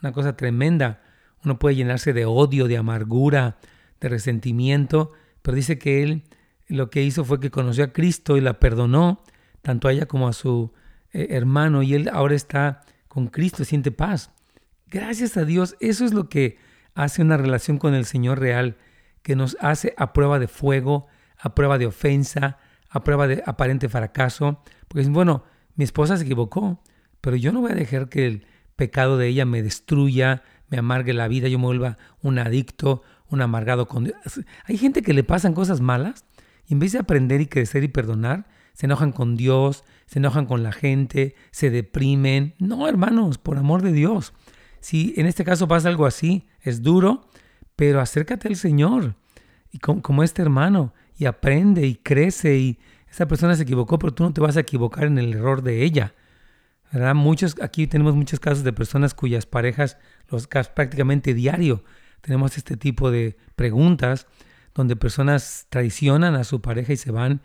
[0.00, 1.02] una cosa tremenda.
[1.44, 3.58] Uno puede llenarse de odio, de amargura,
[4.00, 6.22] de resentimiento, pero dice que él
[6.68, 9.24] lo que hizo fue que conoció a Cristo y la perdonó,
[9.60, 10.72] tanto a ella como a su
[11.12, 14.30] eh, hermano, y él ahora está con Cristo, siente paz.
[14.86, 16.58] Gracias a Dios, eso es lo que
[16.94, 18.76] hace una relación con el Señor real,
[19.22, 21.06] que nos hace a prueba de fuego,
[21.38, 22.58] a prueba de ofensa,
[22.88, 24.62] a prueba de aparente fracaso.
[24.88, 25.44] Porque bueno,
[25.76, 26.82] mi esposa se equivocó,
[27.20, 28.46] pero yo no voy a dejar que el
[28.76, 33.42] pecado de ella me destruya, me amargue la vida, yo me vuelva un adicto, un
[33.42, 34.16] amargado con Dios.
[34.64, 36.24] Hay gente que le pasan cosas malas
[36.66, 40.46] y en vez de aprender y crecer y perdonar, se enojan con Dios, se enojan
[40.46, 42.54] con la gente, se deprimen.
[42.58, 44.32] No, hermanos, por amor de Dios.
[44.80, 47.29] Si en este caso pasa algo así, es duro,
[47.80, 49.14] pero acércate al Señor
[49.72, 52.78] y como, este hermano y aprende y crece y
[53.10, 55.82] esa persona se equivocó, pero tú no te vas a equivocar en el error de
[55.82, 56.12] ella.
[56.92, 57.14] ¿verdad?
[57.14, 59.96] Muchos, aquí tenemos muchos casos de personas cuyas parejas,
[60.28, 61.82] los prácticamente diario,
[62.20, 64.26] tenemos este tipo de preguntas
[64.74, 67.40] donde personas traicionan a su pareja y se van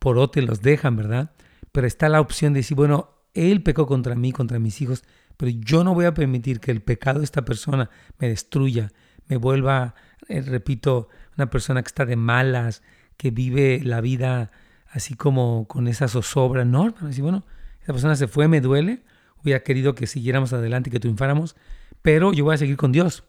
[0.00, 1.30] por otro y los dejan, ¿verdad?
[1.70, 5.04] Pero está la opción de decir, bueno, él pecó contra mí, contra mis hijos,
[5.36, 8.90] pero yo no voy a permitir que el pecado de esta persona me destruya,
[9.30, 9.94] me vuelva,
[10.28, 12.82] eh, repito, una persona que está de malas,
[13.16, 14.50] que vive la vida
[14.90, 16.64] así como con esa zozobra.
[16.64, 17.44] No, hermano, bueno,
[17.80, 19.02] esa persona se fue, me duele,
[19.42, 21.56] hubiera querido que siguiéramos adelante que triunfáramos,
[22.02, 23.24] pero yo voy a seguir con Dios.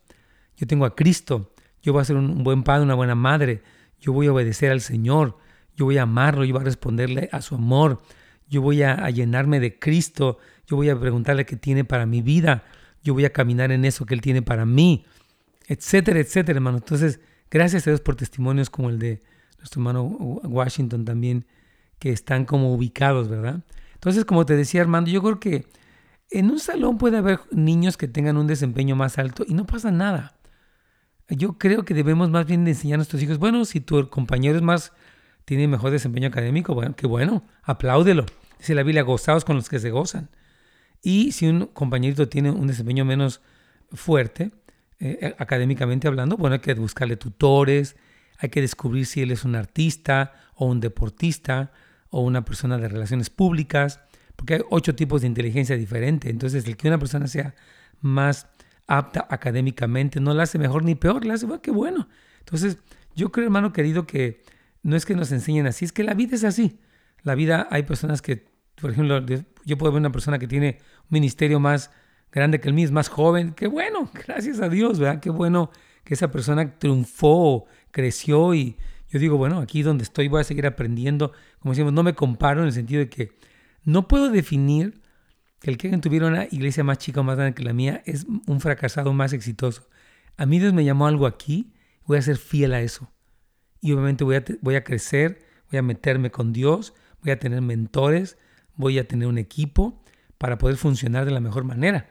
[0.58, 3.62] Yo tengo a Cristo, yo voy a ser un buen padre, una buena madre,
[4.00, 5.38] yo voy a obedecer al Señor,
[5.76, 8.02] yo voy a amarlo, yo voy a responderle a su amor,
[8.50, 10.38] yo voy a, llenarme de Cristo,
[10.68, 12.64] yo voy a preguntarle qué tiene para mi vida,
[13.04, 15.06] yo voy a caminar en eso que Él tiene para mí,
[15.72, 16.80] etcétera, etcétera, hermano.
[16.80, 19.22] Entonces, gracias a Dios por testimonios como el de
[19.58, 21.46] nuestro hermano Washington también,
[21.98, 23.64] que están como ubicados, ¿verdad?
[23.94, 25.66] Entonces, como te decía Armando, yo creo que
[26.30, 29.92] en un salón puede haber niños que tengan un desempeño más alto y no pasa
[29.92, 30.36] nada.
[31.30, 34.64] Yo creo que debemos más bien enseñar a nuestros hijos, bueno, si tu compañero es
[34.64, 34.92] más,
[35.46, 38.26] tiene mejor desempeño académico, bueno, qué bueno, apláudelo.
[38.60, 40.30] Dice la Biblia, gozados con los que se gozan.
[41.02, 43.42] Y si un compañerito tiene un desempeño menos
[43.94, 44.52] fuerte,
[45.02, 47.96] eh, eh, académicamente hablando, bueno, hay que buscarle tutores,
[48.38, 51.72] hay que descubrir si él es un artista o un deportista
[52.10, 54.00] o una persona de relaciones públicas,
[54.36, 56.30] porque hay ocho tipos de inteligencia diferente.
[56.30, 57.56] Entonces, el que una persona sea
[58.00, 58.48] más
[58.88, 62.08] apta académicamente no la hace mejor ni peor, la hace, bueno, qué bueno.
[62.40, 62.78] Entonces,
[63.16, 64.42] yo creo, hermano querido, que
[64.84, 66.80] no es que nos enseñen así, es que la vida es así.
[67.24, 69.24] La vida, hay personas que por ejemplo,
[69.64, 71.92] yo puedo ver una persona que tiene un ministerio más
[72.32, 73.54] grande que el mío, es más joven.
[73.54, 75.20] Qué bueno, gracias a Dios, ¿verdad?
[75.20, 75.72] Qué bueno
[76.04, 78.78] que esa persona triunfó, creció y
[79.10, 81.34] yo digo, bueno, aquí donde estoy voy a seguir aprendiendo.
[81.60, 83.32] Como decimos, no me comparo en el sentido de que
[83.84, 85.02] no puedo definir
[85.60, 88.26] que el que tuviera una iglesia más chica o más grande que la mía es
[88.48, 89.88] un fracasado más exitoso.
[90.38, 91.74] A mí Dios me llamó algo aquí,
[92.06, 93.12] voy a ser fiel a eso.
[93.82, 98.38] Y obviamente voy a crecer, voy a meterme con Dios, voy a tener mentores,
[98.76, 100.04] voy a tener un equipo
[100.38, 102.10] para poder funcionar de la mejor manera.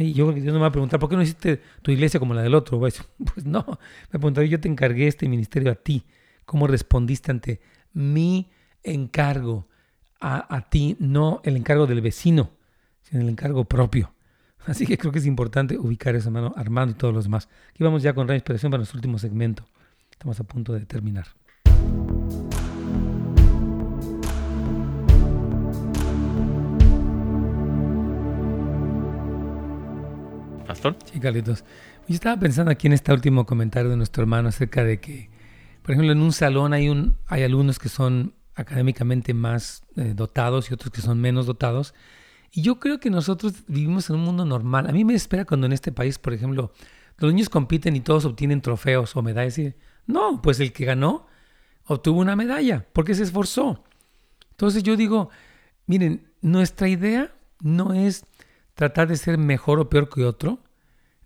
[0.00, 2.34] Y yo Dios no me va a preguntar, ¿por qué no hiciste tu iglesia como
[2.34, 2.78] la del otro?
[2.78, 3.02] Pues,
[3.34, 3.64] pues no,
[4.12, 6.04] me preguntaré, yo te encargué este ministerio a ti.
[6.44, 7.60] ¿Cómo respondiste ante
[7.92, 8.50] mi
[8.82, 9.68] encargo
[10.20, 10.96] a, a ti?
[11.00, 12.50] No el encargo del vecino,
[13.02, 14.14] sino el encargo propio.
[14.66, 17.48] Así que creo que es importante ubicar eso, hermano Armando y todos los demás.
[17.70, 19.64] Aquí vamos ya con la inspiración para nuestro último segmento.
[20.10, 21.26] Estamos a punto de terminar.
[31.12, 31.64] Sí, Carlitos.
[32.06, 35.30] Yo estaba pensando aquí en este último comentario de nuestro hermano acerca de que,
[35.82, 40.70] por ejemplo, en un salón hay, un, hay alumnos que son académicamente más eh, dotados
[40.70, 41.94] y otros que son menos dotados.
[42.52, 44.88] Y yo creo que nosotros vivimos en un mundo normal.
[44.88, 46.72] A mí me espera cuando en este país, por ejemplo,
[47.18, 49.58] los niños compiten y todos obtienen trofeos o medallas.
[49.58, 49.74] Y,
[50.06, 51.26] no, pues el que ganó
[51.86, 53.84] obtuvo una medalla porque se esforzó.
[54.50, 55.30] Entonces yo digo,
[55.86, 58.24] miren, nuestra idea no es
[58.74, 60.60] tratar de ser mejor o peor que otro,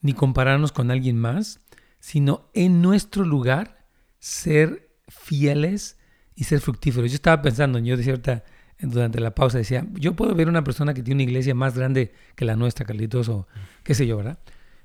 [0.00, 1.60] ni compararnos con alguien más,
[2.00, 3.86] sino en nuestro lugar
[4.18, 5.98] ser fieles
[6.34, 7.10] y ser fructíferos.
[7.10, 8.44] Yo estaba pensando, yo decía ahorita,
[8.80, 12.12] durante la pausa, decía, yo puedo ver una persona que tiene una iglesia más grande
[12.36, 13.48] que la nuestra, Carlitos, o
[13.82, 14.38] qué sé yo, ¿verdad?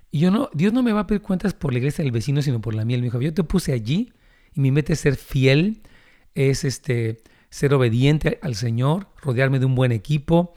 [0.10, 2.42] Y yo no, Dios no me va a pedir cuentas por la iglesia del vecino,
[2.42, 2.96] sino por la mía.
[2.96, 4.14] Él me dijo, yo te puse allí
[4.54, 5.82] y mi meta es ser fiel,
[6.36, 10.54] es este, ser obediente al Señor, rodearme de un buen equipo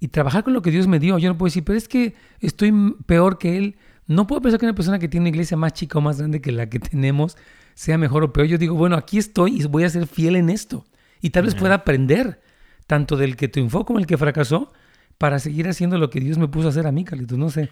[0.00, 1.18] y trabajar con lo que Dios me dio.
[1.18, 2.72] Yo no puedo decir, pero es que estoy
[3.06, 3.76] peor que Él.
[4.08, 6.40] No puedo pensar que una persona que tiene una iglesia más chica o más grande
[6.40, 7.36] que la que tenemos
[7.74, 8.48] sea mejor o peor.
[8.48, 10.84] Yo digo, bueno, aquí estoy y voy a ser fiel en esto.
[11.20, 12.40] Y tal vez pueda aprender
[12.86, 14.72] tanto del que triunfó como el que fracasó
[15.18, 17.38] para seguir haciendo lo que Dios me puso a hacer a mí, Carlitos.
[17.38, 17.70] No sé.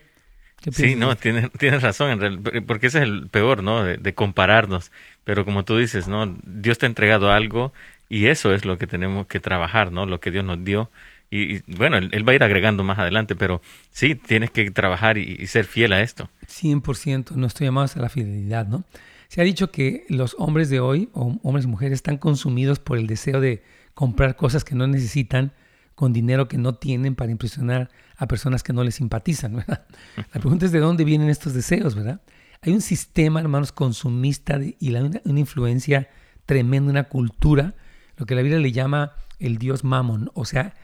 [0.73, 3.85] Sí, no, tienes, tienes razón, porque ese es el peor, ¿no?
[3.85, 4.91] De, compararnos.
[5.25, 6.37] Pero como tú dices, ¿no?
[6.45, 7.73] Dios te ha entregado algo
[8.09, 10.07] y eso es lo que tenemos que trabajar, ¿no?
[10.07, 10.91] Lo que Dios nos dio.
[11.31, 13.61] Y, bueno, él, va a ir agregando más adelante, pero
[13.91, 16.31] sí, tienes que trabajar y, ser fiel a esto.
[16.47, 18.85] 100%, nuestro llamado a la fidelidad, ¿no?
[19.29, 22.97] Se ha dicho que los hombres de hoy, o hombres y mujeres, están consumidos por
[22.97, 23.63] el deseo de
[23.95, 25.53] comprar cosas que no necesitan
[25.97, 29.87] con dinero que no tienen para impresionar a personas que no les simpatizan, ¿verdad?
[30.17, 32.21] La pregunta es de dónde vienen estos deseos, ¿verdad?
[32.63, 36.09] Hay un sistema, hermanos, consumista y una, influencia
[36.45, 37.75] tremenda, una cultura,
[38.17, 40.75] lo que la Biblia le llama el Dios mamón, o sea,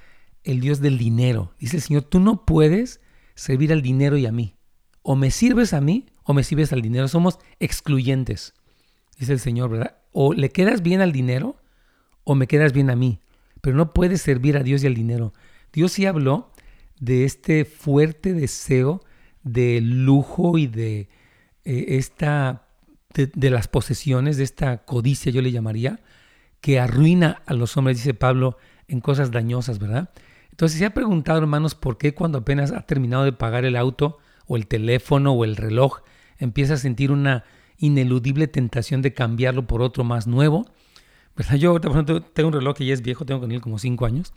[0.45, 1.55] el Dios del dinero.
[1.59, 3.01] Dice el Señor, tú no puedes
[3.35, 4.57] servir al dinero y a mí.
[5.03, 7.09] O me sirves a mí o me sirves al dinero.
[7.09, 8.55] Somos excluyentes,
[9.19, 9.97] dice el Señor, ¿verdad?
[10.13, 11.57] O le quedas bien al dinero
[12.25, 13.21] o me quedas bien a mí.
[13.61, 15.33] Pero no puedes servir a Dios y al dinero.
[15.73, 16.53] Dios sí habló
[17.01, 19.03] de este fuerte deseo
[19.43, 21.09] de lujo y de
[21.65, 22.67] eh, esta
[23.15, 26.01] de, las posesiones, de esta codicia, yo le llamaría,
[26.61, 28.57] que arruina a los hombres, dice Pablo,
[28.89, 30.11] en cosas dañosas, ¿verdad?
[30.53, 34.19] Entonces se ha preguntado, hermanos, por qué cuando apenas ha terminado de pagar el auto
[34.47, 36.01] o el teléfono o el reloj,
[36.39, 37.45] empieza a sentir una
[37.79, 40.67] ineludible tentación de cambiarlo por otro más nuevo.
[41.37, 41.57] ¿verdad?
[41.57, 44.07] Yo, por ejemplo, tengo un reloj que ya es viejo, tengo con él como cinco
[44.07, 44.33] años,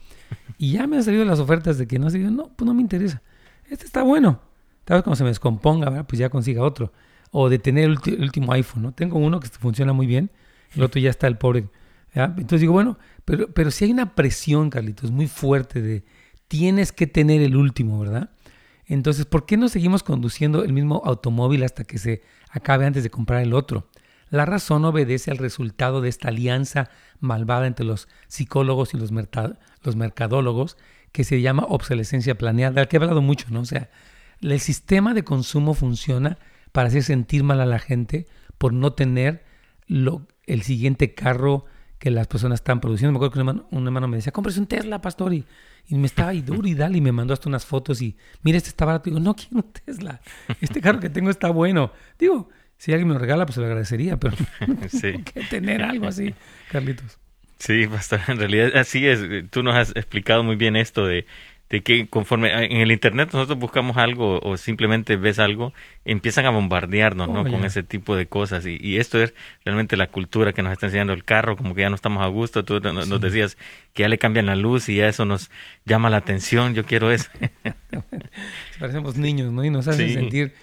[0.58, 3.22] y ya me han salido las ofertas de que no, no, pues no me interesa.
[3.70, 4.40] Este está bueno.
[4.86, 6.94] Tal vez cuando se me descomponga, pues ya consiga otro.
[7.32, 8.92] O de tener el, último iPhone, ¿no?
[8.94, 10.32] Tengo uno que funciona muy bien,
[10.76, 11.68] el otro ya está el pobre.
[12.16, 16.04] Entonces digo, bueno, pero, pero si hay una presión, Carlitos, muy fuerte de
[16.48, 18.30] tienes que tener el último, ¿verdad?
[18.88, 23.10] Entonces, ¿por qué no seguimos conduciendo el mismo automóvil hasta que se acabe antes de
[23.10, 23.90] comprar el otro?
[24.30, 26.90] La razón obedece al resultado de esta alianza
[27.20, 30.78] malvada entre los psicólogos y los, mercadólogos
[31.12, 33.62] que se llama obsolescencia planeada, del que he hablado mucho, ¿no?
[33.62, 33.90] O sea,
[34.42, 36.38] el sistema de consumo funciona
[36.72, 39.44] para hacer sentir mal a la gente por no tener
[39.88, 41.66] lo, el siguiente carro
[42.00, 43.12] que las personas están produciendo.
[43.12, 45.46] Me acuerdo que un hermano, un hermano me decía, cómprese un Tesla, pastor, y
[45.88, 48.58] y me estaba ahí duro y dale y me mandó hasta unas fotos y mira,
[48.58, 49.10] este está barato.
[49.10, 50.20] Digo, no quiero un Tesla.
[50.62, 51.92] Este carro que tengo está bueno.
[52.18, 54.36] Digo, si alguien me lo regala, pues se lo agradecería, pero
[54.90, 55.00] sí.
[55.00, 56.34] tengo que tener algo así,
[56.72, 57.20] Carlitos.
[57.60, 59.50] Sí, pastor, en realidad así es.
[59.50, 61.26] Tú nos has explicado muy bien esto de
[61.70, 66.52] de que conforme en el internet nosotros buscamos algo o simplemente ves algo, empiezan a
[66.52, 67.44] bombardearnos, ¿no?
[67.44, 70.86] Con ese tipo de cosas y, y, esto es realmente la cultura que nos está
[70.86, 73.58] enseñando el carro, como que ya no estamos a gusto, tú nos, decías
[73.94, 75.50] que ya le cambian la luz y ya eso nos
[75.86, 77.30] llama la atención, yo quiero eso.
[78.80, 79.66] Parecemos niños, ¿no?
[79.66, 80.54] Y nos hacen sentir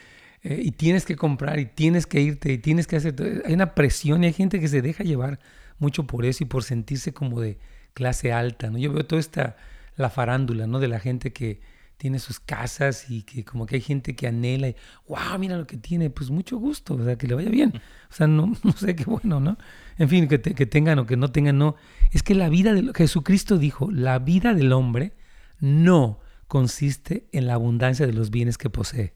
[0.44, 3.74] eh, y tienes que comprar y tienes que irte y tienes que hacer, hay una
[3.74, 5.40] presión y hay gente que se deja llevar
[5.78, 7.58] mucho por eso y por sentirse como de
[7.92, 8.78] clase alta, ¿no?
[8.78, 9.56] Yo veo toda esta
[9.96, 10.78] la farándula, ¿no?
[10.80, 11.60] De la gente que
[11.96, 14.76] tiene sus casas y que como que hay gente que anhela y,
[15.06, 17.80] wow, mira lo que tiene, pues mucho gusto, o sea, que le vaya bien.
[18.10, 19.56] O sea, no, no sé qué bueno, ¿no?
[19.98, 21.76] En fin, que, que tengan o que no tengan, no.
[22.10, 25.12] Es que la vida de Jesucristo dijo, la vida del hombre
[25.60, 26.18] no
[26.48, 29.14] consiste en la abundancia de los bienes que posee.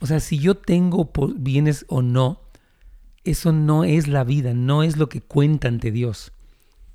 [0.00, 2.42] O sea, si yo tengo bienes o no,
[3.24, 6.32] eso no es la vida, no es lo que cuenta ante Dios.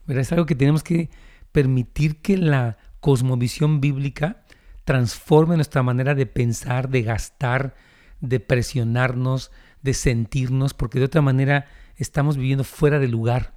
[0.06, 1.10] Pero es algo que tenemos que
[1.54, 4.44] permitir que la cosmovisión bíblica
[4.84, 7.76] transforme nuestra manera de pensar, de gastar,
[8.20, 9.52] de presionarnos,
[9.82, 13.54] de sentirnos, porque de otra manera estamos viviendo fuera de lugar.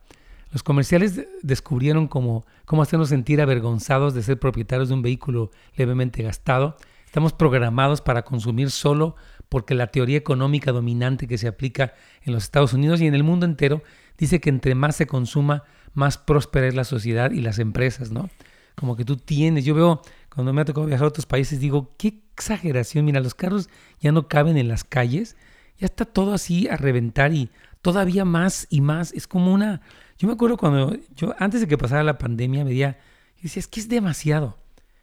[0.52, 6.22] Los comerciales descubrieron cómo, cómo hacernos sentir avergonzados de ser propietarios de un vehículo levemente
[6.22, 6.76] gastado.
[7.04, 9.16] Estamos programados para consumir solo
[9.48, 13.24] porque la teoría económica dominante que se aplica en los Estados Unidos y en el
[13.24, 13.82] mundo entero
[14.18, 15.64] dice que entre más se consuma,
[15.96, 18.28] más próspera es la sociedad y las empresas, ¿no?
[18.74, 21.94] Como que tú tienes, yo veo, cuando me ha tocado viajar a otros países, digo,
[21.96, 25.36] qué exageración, mira, los carros ya no caben en las calles,
[25.78, 29.80] ya está todo así a reventar y todavía más y más, es como una,
[30.18, 32.98] yo me acuerdo cuando, yo antes de que pasara la pandemia, me decía,
[33.40, 34.58] decía, es que es demasiado,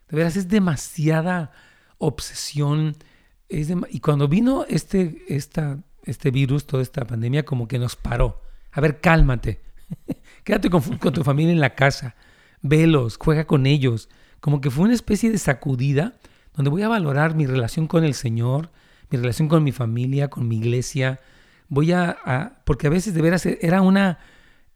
[0.10, 1.52] de veras, es demasiada
[1.98, 2.96] obsesión,
[3.50, 8.42] es y cuando vino este, esta, este virus, toda esta pandemia, como que nos paró,
[8.72, 9.62] a ver, cálmate,
[10.44, 12.16] Quédate con, tu familia en la casa,
[12.62, 14.10] velos, juega con ellos.
[14.40, 16.14] Como que fue una especie de sacudida
[16.54, 18.72] donde voy a valorar mi relación con el Señor,
[19.10, 21.20] mi relación con mi familia, con mi iglesia.
[21.70, 24.20] Voy a, porque a veces de veras era una,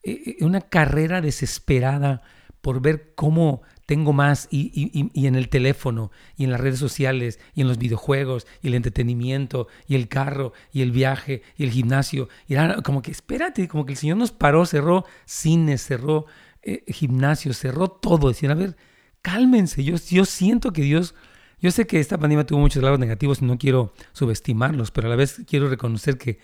[0.04, 2.22] eh, una carrera desesperada
[2.62, 7.62] por ver cómo tengo más y, en el teléfono y en las redes sociales y
[7.62, 12.28] en los videojuegos y el entretenimiento y el carro y el viaje y el gimnasio.
[12.50, 16.26] Y era como que espérate, como que el Señor nos paró, cerró cines, cerró
[16.64, 18.28] eh, gimnasio, cerró todo.
[18.28, 18.76] Decían, a ver,
[19.22, 19.86] cálmense.
[19.86, 21.16] Yo, yo siento que Dios
[21.62, 25.10] Yo sé que esta pandemia tuvo muchos lados negativos y no quiero subestimarlos, pero a
[25.10, 26.40] la vez quiero reconocer que,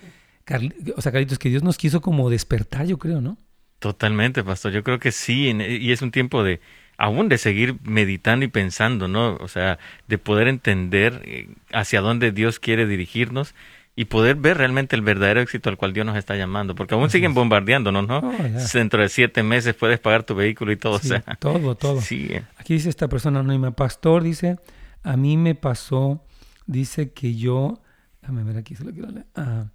[0.96, 3.38] o sea, Carlitos, que Dios nos quiso como despertar, yo creo, ¿no?
[3.80, 4.72] Totalmente, pastor.
[4.72, 6.62] Yo creo que sí, y es un tiempo de
[6.98, 9.36] aún de seguir meditando y pensando, ¿no?
[9.38, 13.56] O sea, de poder entender eh, hacia dónde Dios quiere dirigirnos
[13.96, 17.10] y poder ver realmente el verdadero éxito al cual Dios nos está llamando, porque aún
[17.10, 18.20] siguen bombardeándonos, ¿no?
[18.20, 18.34] Oh,
[18.74, 21.22] Dentro de siete meses puedes pagar tu vehículo y todo, o sea.
[21.40, 22.02] Todo, todo.
[22.02, 22.32] Sí.
[22.58, 24.58] Aquí dice esta persona anónima, pastor, dice,
[25.04, 26.24] a mí me pasó,
[26.66, 27.82] dice que yo,
[28.22, 29.28] déjame ver aquí, se lo quiero leer.
[29.36, 29.66] Ah,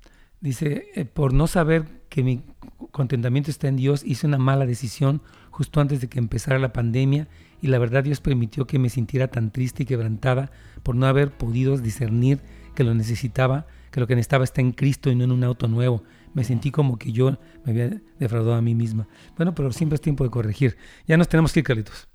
[0.41, 2.43] dice, eh, por no saber que mi
[2.91, 5.23] contentamiento está en Dios, hice una mala decisión
[5.59, 7.27] justo antes de que empezara la pandemia
[7.61, 10.53] y la verdad Dios permitió que me sintiera tan triste y quebrantada
[10.85, 12.39] por no haber podido discernir
[12.77, 15.67] que lo necesitaba, que lo que necesitaba está en Cristo y no en un auto
[15.67, 16.05] nuevo.
[16.33, 19.09] Me sentí como que yo me había defraudado a mí misma.
[19.37, 20.77] Bueno, pero siempre es tiempo de corregir.
[21.09, 22.07] Ya nos tenemos que ir, Carlitos.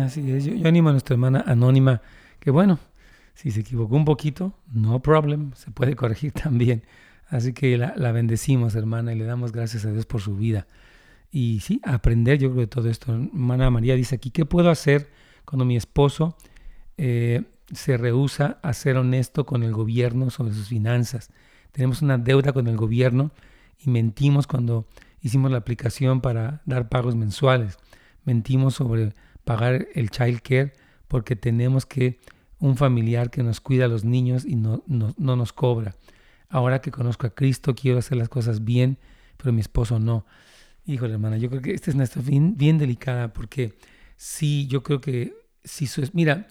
[0.00, 2.02] Así es, yo, animo a nuestra hermana anónima
[2.40, 2.80] que bueno,
[3.34, 6.84] si se equivocó un poquito, no problem, se puede corregir también.
[7.28, 10.66] Así que la, la, bendecimos, hermana, y le damos gracias a Dios por su vida.
[11.30, 13.12] Y sí, aprender yo creo de todo esto.
[13.12, 15.10] Hermana María dice aquí, ¿qué puedo hacer
[15.44, 16.36] cuando mi esposo
[16.96, 21.30] eh, se rehúsa a ser honesto con el gobierno sobre sus finanzas?
[21.72, 23.32] Tenemos una deuda con el gobierno
[23.84, 24.86] y mentimos cuando
[25.22, 27.78] hicimos la aplicación para dar pagos mensuales.
[28.24, 29.12] Mentimos sobre
[29.44, 30.72] pagar el child care
[31.08, 32.20] porque tenemos que
[32.58, 35.96] un familiar que nos cuida a los niños y no, no, nos cobra.
[36.48, 38.98] Ahora que conozco a Cristo quiero hacer las cosas bien,
[39.36, 40.26] pero mi esposo no.
[40.86, 43.78] Híjole, hermana, yo creo que esta es una situación bien, delicada porque
[44.16, 45.34] sí, yo creo que
[45.64, 46.46] si su, mira,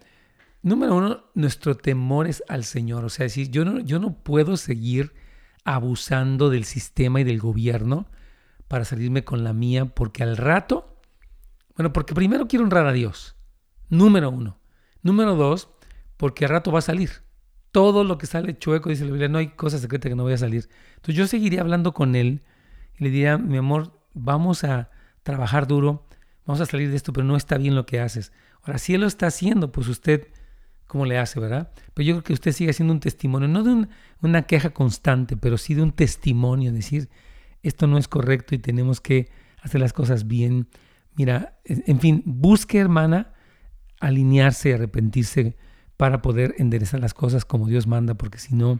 [0.61, 3.05] número uno, nuestro temor es al Señor.
[3.05, 5.13] O sea, si yo no, yo no puedo seguir
[5.63, 8.07] abusando del sistema y del gobierno
[8.67, 10.93] para salirme con la mía porque al rato
[11.75, 13.35] bueno, porque primero quiero honrar a Dios.
[13.89, 14.59] Número uno.
[15.01, 15.69] Número dos,
[16.23, 17.09] porque al rato va a salir.
[17.73, 20.35] Todo lo que sale chueco, dice la Biblia, no hay cosa secreta que no vaya
[20.35, 20.69] a salir.
[20.95, 22.43] Entonces yo seguiría hablando con él
[22.97, 24.89] y le diría, mi amor, vamos a
[25.23, 26.07] trabajar duro,
[26.45, 28.31] vamos a salir de esto, pero no está bien lo que haces.
[28.61, 30.29] Ahora, si él lo está haciendo, pues usted,
[30.87, 31.73] ¿cómo le hace, verdad?
[31.93, 33.89] Pero yo creo que usted sigue haciendo un testimonio, no de
[34.21, 37.09] una queja constante, pero sí de un testimonio, decir,
[37.63, 39.29] esto no es correcto y tenemos que
[39.61, 40.69] hacer las cosas bien
[41.15, 43.33] Mira, en fin, busque, hermana,
[43.99, 45.55] alinearse arrepentirse
[45.97, 48.79] para poder enderezar las cosas como Dios manda, porque si no,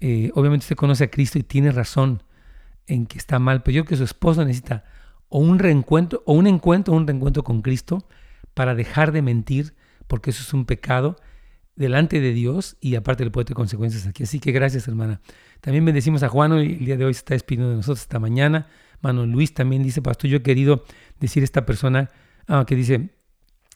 [0.00, 2.22] eh, obviamente usted conoce a Cristo y tiene razón
[2.86, 4.84] en que está mal, pero yo creo que su esposo necesita
[5.28, 8.06] o un reencuentro, o un encuentro, un reencuentro con Cristo
[8.52, 9.74] para dejar de mentir,
[10.06, 11.16] porque eso es un pecado
[11.76, 14.24] delante de Dios y aparte le puede tener consecuencias aquí.
[14.24, 15.20] Así que gracias, hermana.
[15.60, 18.18] También bendecimos a Juan, y el día de hoy se está despidiendo de nosotros esta
[18.18, 18.66] mañana.
[19.00, 20.84] Mano Luis también dice, pastor, yo he querido
[21.20, 22.10] decir esta persona
[22.48, 23.10] ah, que dice,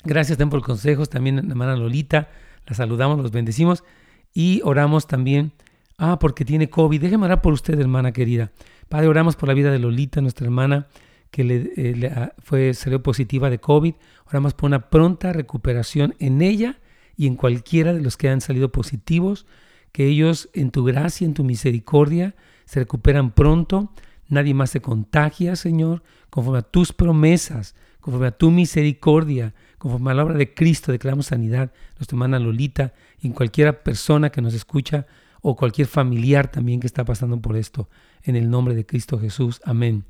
[0.05, 2.29] gracias también por consejos, también hermana Lolita,
[2.67, 3.85] la saludamos, los bendecimos
[4.33, 5.53] y oramos también,
[5.99, 8.53] ah, porque tiene COVID, déjeme orar por usted, hermana querida.
[8.89, 10.89] Padre, oramos por la vida de Lolita, nuestra hermana
[11.31, 13.95] que le, eh, ah, fue, salió positiva de COVID,
[14.27, 16.79] oramos por una pronta recuperación en ella
[17.17, 19.47] y en cualquiera de los que han salido positivos,
[19.93, 22.35] que ellos en tu gracia, en tu misericordia,
[22.65, 23.93] se recuperan pronto.
[24.29, 29.55] Nadie más se contagia, Señor, conforme a tus promesas, conforme a tu misericordia,
[29.85, 31.71] conforme a la obra de Cristo, declaramos sanidad.
[31.99, 35.05] Nuestra hermana Lolita y en cualquier persona que nos escucha
[35.43, 37.91] o cualquier familiar también que está pasando por esto,
[38.23, 39.61] en el nombre de Cristo Jesús.
[39.63, 40.05] Amén.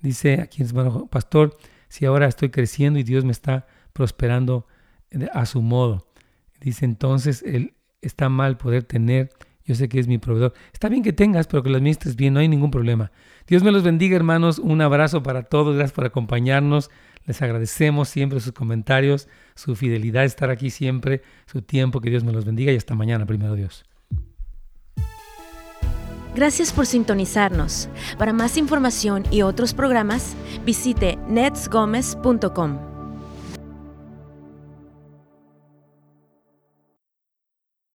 [0.00, 1.58] Dice aquí, hermano pastor,
[1.90, 4.66] si ahora estoy creciendo y Dios me está prosperando
[5.34, 6.06] a su modo.
[6.58, 9.28] Dice entonces, él está mal poder tener
[9.64, 10.54] yo sé que es mi proveedor.
[10.72, 13.12] Está bien que tengas, pero que lo administres bien, no hay ningún problema.
[13.46, 14.58] Dios me los bendiga, hermanos.
[14.58, 15.76] Un abrazo para todos.
[15.76, 16.90] Gracias por acompañarnos.
[17.26, 22.00] Les agradecemos siempre sus comentarios, su fidelidad, estar aquí siempre, su tiempo.
[22.00, 23.84] Que Dios me los bendiga y hasta mañana, primero Dios.
[26.34, 27.88] Gracias por sintonizarnos.
[28.18, 32.91] Para más información y otros programas, visite netsgomez.com.